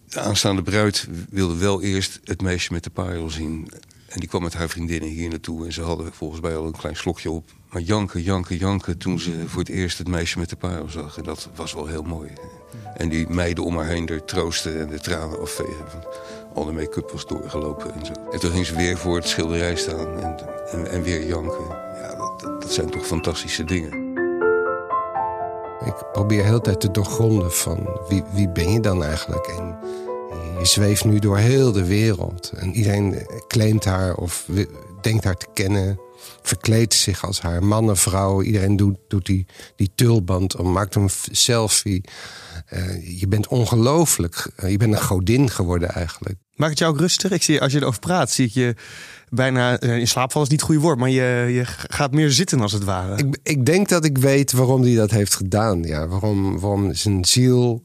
de 0.09 0.21
aanstaande 0.21 0.63
bruid 0.63 1.09
wilde 1.31 1.57
wel 1.57 1.83
eerst 1.83 2.21
het 2.25 2.43
meisje 2.43 2.73
met 2.73 2.85
de 2.85 2.91
parel 2.91 3.31
zien. 3.31 3.71
En 4.09 4.21
die 4.21 4.29
kwam 4.29 4.43
met 4.43 4.55
haar 4.55 4.69
vriendinnen 4.69 5.09
hier 5.09 5.29
naartoe 5.29 5.67
en 5.67 5.73
ze 5.73 5.83
hadden 5.83 6.13
volgens 6.13 6.41
mij 6.41 6.57
al 6.57 6.67
een 6.67 6.77
klein 6.77 6.97
slokje 6.97 7.31
op. 7.31 7.51
Maar 7.71 7.83
janken, 7.83 8.23
janken, 8.23 8.57
janken 8.57 8.99
toen 8.99 9.19
ze 9.19 9.45
voor 9.47 9.59
het 9.59 9.69
eerst 9.69 9.99
het 9.99 10.09
meisje 10.09 10.39
met 10.39 10.49
de 10.49 10.57
parel 10.57 10.89
zag. 10.89 11.17
En 11.17 11.25
dat 11.25 11.49
was 11.55 11.75
wel 11.75 11.87
heel 11.87 12.03
mooi. 12.03 12.31
En 12.97 13.09
die 13.09 13.29
meiden 13.29 13.65
om 13.65 13.77
haar 13.77 13.87
heen 13.87 14.09
er 14.09 14.25
troosten 14.25 14.81
en 14.81 14.89
de 14.89 15.01
tranen 15.01 15.41
afvegen. 15.41 15.87
Al 16.55 16.65
de 16.65 16.73
make-up 16.73 17.11
was 17.11 17.27
doorgelopen 17.27 17.95
en 17.95 18.07
zo. 18.07 18.13
En 18.33 18.41
toen 18.41 18.51
ging 18.51 18.67
ze 18.67 18.77
weer 18.77 18.97
voor 18.97 19.17
het 19.17 19.29
schilderij 19.29 19.77
staan 19.77 20.19
en, 20.71 20.91
en, 20.91 21.03
weer 21.03 21.27
janken. 21.27 21.69
Ja, 22.03 22.15
dat, 22.17 22.61
dat 22.61 22.73
zijn 22.73 22.91
toch 22.91 23.07
fantastische 23.07 23.65
dingen. 23.65 24.09
Ik 25.85 25.95
probeer 26.13 26.39
de 26.39 26.45
hele 26.45 26.61
tijd 26.61 26.81
te 26.81 26.91
doorgronden 26.91 27.53
van 27.53 27.89
wie, 28.09 28.25
wie 28.33 28.49
ben 28.49 28.73
je 28.73 28.81
dan 28.81 29.05
eigenlijk? 29.05 29.47
En 29.47 29.79
je 30.59 30.65
zweeft 30.67 31.05
nu 31.05 31.19
door 31.19 31.39
heel 31.39 31.73
de 31.73 31.85
wereld. 31.85 32.53
En 32.57 32.75
iedereen 32.75 33.27
claimt 33.49 33.85
haar 33.85 34.15
of 34.15 34.47
denkt 35.03 35.25
haar 35.25 35.37
te 35.37 35.47
kennen. 35.55 36.01
Verkleedt 36.43 36.95
zich 36.95 37.25
als 37.25 37.41
haar 37.41 37.65
mannen, 37.65 37.97
vrouwen. 37.97 38.47
Iedereen 38.47 38.77
doet, 38.77 38.97
doet 39.09 39.27
die, 39.27 39.47
die 39.77 39.91
tulband 39.95 40.57
om, 40.57 40.73
maakt 40.73 40.95
een 40.95 41.11
selfie. 41.31 42.05
Uh, 42.73 43.19
je 43.21 43.29
bent 43.29 43.49
ongelooflijk. 43.49 44.51
Uh, 44.57 44.71
je 44.71 44.77
bent 44.77 44.93
een 44.93 45.03
godin 45.03 45.51
geworden 45.51 45.89
eigenlijk. 45.89 46.37
Maakt 46.55 46.71
het 46.71 46.79
jou 46.79 46.93
ook 46.93 47.01
rustig? 47.01 47.31
Ik 47.31 47.43
zie, 47.43 47.61
als 47.61 47.73
je 47.73 47.81
erover 47.81 48.01
praat, 48.01 48.31
zie 48.31 48.47
ik 48.47 48.53
je 48.53 48.75
bijna 49.29 49.81
in 49.81 50.09
slaap 50.09 50.33
vallen 50.33 50.47
is 50.47 50.53
niet 50.53 50.61
het 50.61 50.71
goede 50.71 50.87
woord, 50.87 50.99
maar 50.99 51.11
je, 51.11 51.47
je 51.53 51.63
gaat 51.67 52.13
meer 52.13 52.31
zitten 52.31 52.61
als 52.61 52.73
het 52.73 52.85
ware. 52.85 53.17
Ik, 53.17 53.39
ik 53.43 53.67
denk 53.67 53.89
dat 53.89 54.05
ik 54.05 54.19
weet 54.19 54.53
waarom 54.53 54.83
hij 54.83 54.95
dat 54.95 55.11
heeft 55.11 55.35
gedaan. 55.35 55.83
Ja, 55.83 56.09
waarom, 56.09 56.61
waarom 56.61 56.95
zijn 56.95 57.25
ziel 57.25 57.83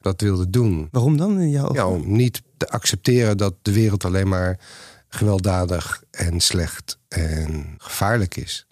dat 0.00 0.20
wilde 0.20 0.50
doen. 0.50 0.88
Waarom 0.90 1.16
dan 1.16 1.40
in 1.40 1.50
jouw 1.50 1.74
Ja, 1.74 1.86
om 1.86 2.16
niet 2.16 2.42
te 2.56 2.68
accepteren 2.68 3.36
dat 3.36 3.54
de 3.62 3.72
wereld 3.72 4.04
alleen 4.04 4.28
maar 4.28 4.58
gewelddadig 5.14 6.02
en 6.10 6.40
slecht 6.40 6.98
en 7.08 7.74
gevaarlijk 7.78 8.36
is. 8.36 8.66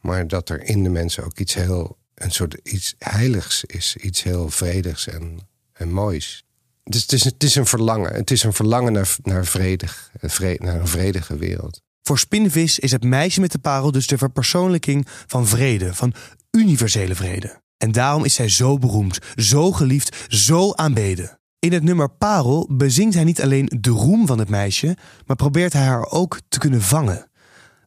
Maar 0.00 0.28
dat 0.28 0.48
er 0.48 0.62
in 0.62 0.82
de 0.82 0.88
mensen 0.88 1.24
ook 1.24 1.38
iets 1.38 1.54
heel, 1.54 1.98
een 2.14 2.30
soort 2.30 2.54
iets 2.62 2.94
heiligs 2.98 3.64
is. 3.64 3.96
Iets 3.96 4.22
heel 4.22 4.50
vredigs 4.50 5.06
en, 5.06 5.38
en 5.72 5.92
moois. 5.92 6.44
Dus 6.84 7.02
het 7.02 7.12
is, 7.12 7.24
het 7.24 7.42
is 7.42 7.54
een 7.54 7.66
verlangen. 7.66 8.14
Het 8.14 8.30
is 8.30 8.42
een 8.42 8.52
verlangen 8.52 8.92
naar, 8.92 9.16
naar, 9.22 9.46
vredig, 9.46 10.10
naar 10.58 10.80
een 10.80 10.88
vredige 10.88 11.36
wereld. 11.36 11.82
Voor 12.02 12.18
Spinvis 12.18 12.78
is 12.78 12.92
het 12.92 13.04
meisje 13.04 13.40
met 13.40 13.52
de 13.52 13.58
parel 13.58 13.92
dus 13.92 14.06
de 14.06 14.18
verpersoonlijking 14.18 15.06
van 15.26 15.46
vrede, 15.46 15.94
van 15.94 16.14
universele 16.50 17.14
vrede. 17.14 17.60
En 17.76 17.92
daarom 17.92 18.24
is 18.24 18.34
zij 18.34 18.48
zo 18.48 18.78
beroemd, 18.78 19.18
zo 19.34 19.72
geliefd, 19.72 20.16
zo 20.28 20.72
aanbeden. 20.72 21.38
In 21.58 21.72
het 21.72 21.82
nummer 21.82 22.10
Parel 22.10 22.68
bezingt 22.70 23.14
hij 23.14 23.24
niet 23.24 23.42
alleen 23.42 23.72
de 23.80 23.90
roem 23.90 24.26
van 24.26 24.38
het 24.38 24.48
meisje, 24.48 24.96
maar 25.26 25.36
probeert 25.36 25.72
hij 25.72 25.84
haar 25.84 26.10
ook 26.10 26.40
te 26.48 26.58
kunnen 26.58 26.82
vangen. 26.82 27.30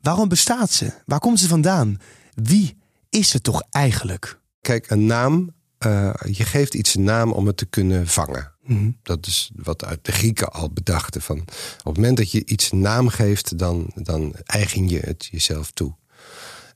Waarom 0.01 0.27
bestaat 0.27 0.71
ze? 0.71 0.93
Waar 1.05 1.19
komt 1.19 1.39
ze 1.39 1.47
vandaan? 1.47 1.97
Wie 2.33 2.77
is 3.09 3.29
ze 3.29 3.41
toch 3.41 3.63
eigenlijk? 3.69 4.39
Kijk, 4.61 4.89
een 4.89 5.05
naam, 5.05 5.53
uh, 5.85 6.13
je 6.31 6.43
geeft 6.43 6.73
iets 6.73 6.95
een 6.95 7.03
naam 7.03 7.31
om 7.31 7.47
het 7.47 7.57
te 7.57 7.65
kunnen 7.65 8.07
vangen. 8.07 8.51
Mm 8.63 8.97
Dat 9.03 9.27
is 9.27 9.51
wat 9.55 9.85
uit 9.85 10.05
de 10.05 10.11
Grieken 10.11 10.51
al 10.51 10.71
bedachten. 10.71 11.21
Van, 11.21 11.39
op 11.39 11.85
het 11.85 11.95
moment 11.95 12.17
dat 12.17 12.31
je 12.31 12.45
iets 12.45 12.71
een 12.71 12.79
naam 12.79 13.07
geeft, 13.07 13.57
dan, 13.57 13.91
dan 13.95 14.33
eigen 14.43 14.89
je 14.89 14.99
het 14.99 15.25
jezelf 15.31 15.71
toe. 15.71 15.95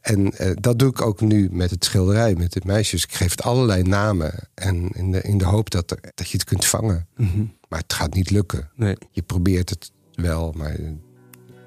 En 0.04 0.34
uh, 0.42 0.52
dat 0.60 0.80
doe 0.80 0.90
ik 0.90 1.02
ook 1.02 1.22
nu 1.22 1.50
met 1.52 1.70
het 1.70 1.86
schilderij, 1.86 2.36
met 2.36 2.54
de 2.54 2.62
meisjes. 2.66 3.04
Ik 3.04 3.14
geef 3.14 3.32
het 3.32 3.42
allerlei 3.42 3.84
namen. 3.84 4.34
En 4.54 4.90
in 4.92 5.12
de, 5.12 5.22
in 5.22 5.38
de 5.38 5.46
hoop 5.46 5.70
dat, 5.70 5.92
er, 5.92 6.00
dat 6.16 6.30
je 6.30 6.38
het 6.38 6.46
kunt 6.46 6.66
vangen. 6.66 7.08
Mm 7.16 7.30
-hmm. 7.34 7.54
Maar 7.70 7.80
het 7.80 7.94
gaat 7.94 8.14
niet 8.14 8.30
lukken. 8.30 8.70
Nee. 8.76 8.98
Je 9.12 9.22
probeert 9.22 9.70
het 9.70 9.92
wel, 10.14 10.54
maar 10.58 10.78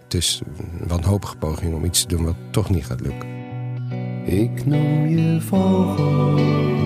het 0.03 0.15
is 0.15 0.43
een 0.57 0.89
wanhopige 0.89 1.37
poging 1.37 1.75
om 1.75 1.85
iets 1.85 2.01
te 2.01 2.09
doen 2.09 2.25
wat 2.25 2.37
toch 2.51 2.71
niet 2.71 2.85
gaat 2.85 3.01
lukken. 3.01 3.29
Ik 4.27 4.67
noem 4.67 5.07
je 5.07 5.41
vogel. 5.41 6.86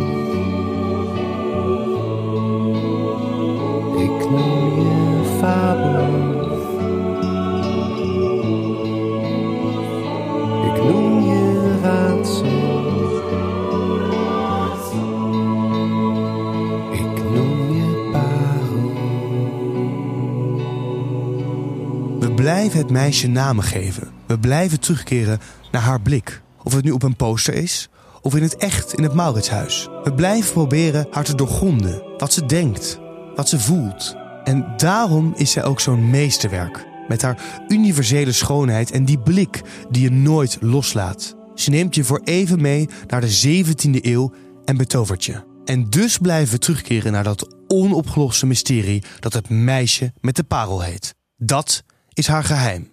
Blijven 22.61 22.81
het 22.81 22.91
meisje 22.91 23.29
namen 23.29 23.65
geven. 23.65 24.09
We 24.27 24.39
blijven 24.39 24.81
terugkeren 24.81 25.41
naar 25.71 25.83
haar 25.83 26.01
blik. 26.01 26.43
Of 26.63 26.75
het 26.75 26.85
nu 26.85 26.91
op 26.91 27.03
een 27.03 27.17
poster 27.17 27.55
is, 27.55 27.89
of 28.23 28.35
in 28.35 28.43
het 28.43 28.57
echt 28.57 28.95
in 28.95 29.03
het 29.03 29.15
Mauritshuis. 29.15 29.89
We 30.05 30.15
blijven 30.15 30.53
proberen 30.53 31.07
haar 31.11 31.25
te 31.25 31.35
doorgronden. 31.35 32.03
Wat 32.19 32.33
ze 32.33 32.47
denkt, 32.47 33.01
wat 33.35 33.49
ze 33.49 33.61
voelt. 33.61 34.17
En 34.45 34.73
daarom 34.77 35.33
is 35.37 35.51
zij 35.51 35.65
ook 35.65 35.81
zo'n 35.81 36.11
meesterwerk. 36.11 36.87
Met 37.09 37.23
haar 37.23 37.63
universele 37.69 38.33
schoonheid 38.33 38.91
en 38.91 39.05
die 39.05 39.19
blik 39.19 39.61
die 39.91 40.03
je 40.03 40.11
nooit 40.11 40.59
loslaat. 40.61 41.37
Ze 41.55 41.71
neemt 41.71 41.95
je 41.95 42.05
voor 42.05 42.21
even 42.25 42.61
mee 42.61 42.89
naar 43.07 43.21
de 43.21 43.63
17e 43.65 44.05
eeuw 44.05 44.33
en 44.65 44.77
betovert 44.77 45.25
je. 45.25 45.43
En 45.65 45.91
dus 45.91 46.19
blijven 46.19 46.55
we 46.55 46.59
terugkeren 46.59 47.13
naar 47.13 47.25
dat 47.25 47.55
onopgeloste 47.67 48.47
mysterie 48.47 49.03
dat 49.21 49.33
het 49.33 49.49
meisje 49.49 50.13
met 50.21 50.37
de 50.37 50.45
parel 50.45 50.81
heet. 50.81 51.15
Dat 51.37 51.85
is 52.13 52.27
haar 52.27 52.45
geheim. 52.45 52.89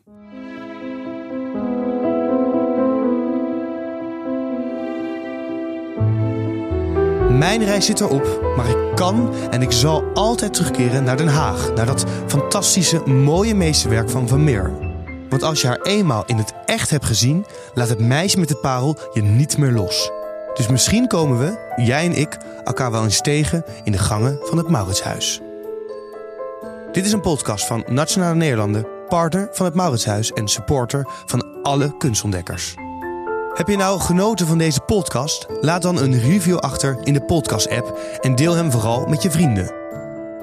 Mijn 7.38 7.66
reis 7.66 7.86
zit 7.86 8.00
erop, 8.00 8.54
maar 8.56 8.70
ik 8.70 8.96
kan 8.96 9.34
en 9.50 9.62
ik 9.62 9.72
zal 9.72 10.04
altijd 10.14 10.54
terugkeren 10.54 11.04
naar 11.04 11.18
Den 11.18 11.28
Haag. 11.28 11.74
Naar 11.76 11.86
dat 11.86 12.06
fantastische, 12.28 13.08
mooie 13.10 13.56
meesterwerk 13.56 14.10
van 14.10 14.28
Vermeer. 14.28 14.72
Want 15.30 15.44
als 15.44 15.62
je 15.62 15.68
haar 15.68 15.82
eenmaal 15.82 16.24
in 16.26 16.38
het 16.38 16.54
echt 16.66 16.90
hebt 16.90 17.06
gezien, 17.06 17.46
laat 17.74 17.90
het 17.90 18.00
meisje 18.00 18.40
met 18.40 18.48
de 18.48 18.56
parel 18.56 18.98
je 19.14 19.22
niet 19.22 19.58
meer 19.58 19.72
los. 19.72 20.12
Dus 20.54 20.68
misschien 20.68 21.08
komen 21.08 21.40
we, 21.40 21.74
jij 21.84 22.06
en 22.06 22.14
ik, 22.14 22.38
elkaar 22.64 22.92
wel 22.92 23.04
eens 23.04 23.22
tegen 23.22 23.66
in 23.84 23.92
de 23.92 23.98
gangen 23.98 24.40
van 24.42 24.58
het 24.58 24.70
Mauritshuis. 24.70 25.42
Dit 26.92 27.06
is 27.06 27.12
een 27.12 27.22
podcast 27.22 27.66
van 27.66 27.84
Nationale 27.88 28.36
Nederlanden, 28.36 28.88
partner 29.08 29.50
van 29.52 29.66
het 29.66 29.76
Mauritshuis 29.76 30.32
en 30.32 30.48
supporter 30.48 31.08
van 31.26 31.46
alle 31.62 31.98
kunstontdekkers. 31.98 32.76
Heb 33.54 33.68
je 33.68 33.78
nou 33.78 34.00
genoten 34.00 34.48
van 34.48 34.58
deze 34.58 34.80
podcast? 34.80 35.46
Laat 35.62 35.82
dan 35.82 35.98
een 35.98 36.20
review 36.20 36.58
achter 36.58 36.98
in 37.04 37.14
de 37.14 37.22
podcast-app 37.22 38.00
en 38.22 38.36
deel 38.36 38.56
hem 38.56 38.72
vooral 38.72 39.06
met 39.06 39.22
je 39.22 39.32
vrienden. 39.32 39.74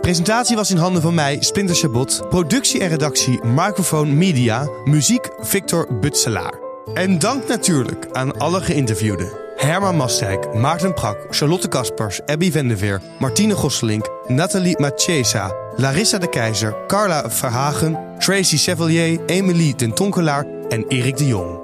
Presentatie 0.00 0.56
was 0.56 0.70
in 0.70 0.76
handen 0.76 1.02
van 1.02 1.14
mij, 1.14 1.36
Splinter 1.40 1.76
Chabot. 1.76 2.28
Productie 2.28 2.80
en 2.80 2.88
redactie 2.88 3.44
Microphone 3.44 4.12
Media. 4.12 4.68
Muziek 4.84 5.30
Victor 5.38 5.98
Butselaar. 6.00 6.54
En 6.94 7.18
dank 7.18 7.48
natuurlijk 7.48 8.06
aan 8.12 8.38
alle 8.38 8.60
geïnterviewden. 8.60 9.43
Herman 9.64 9.96
Mastijk, 9.96 10.54
Maarten 10.54 10.94
Prak, 10.94 11.16
Charlotte 11.30 11.68
Kaspers, 11.68 12.20
Abby 12.26 12.50
Vendeveer, 12.50 13.00
Martine 13.18 13.54
Gosselink, 13.54 14.06
Nathalie 14.28 14.76
Machesa, 14.78 15.50
Larissa 15.78 16.18
de 16.18 16.28
Keizer, 16.28 16.74
Carla 16.86 17.30
Verhagen, 17.30 17.96
Tracy 18.18 18.58
Chevalier, 18.58 19.18
Emily 19.26 19.74
den 19.74 19.94
Tonkelaar 19.94 20.44
en 20.68 20.84
Erik 20.90 21.16
de 21.16 21.26
Jong. 21.28 21.63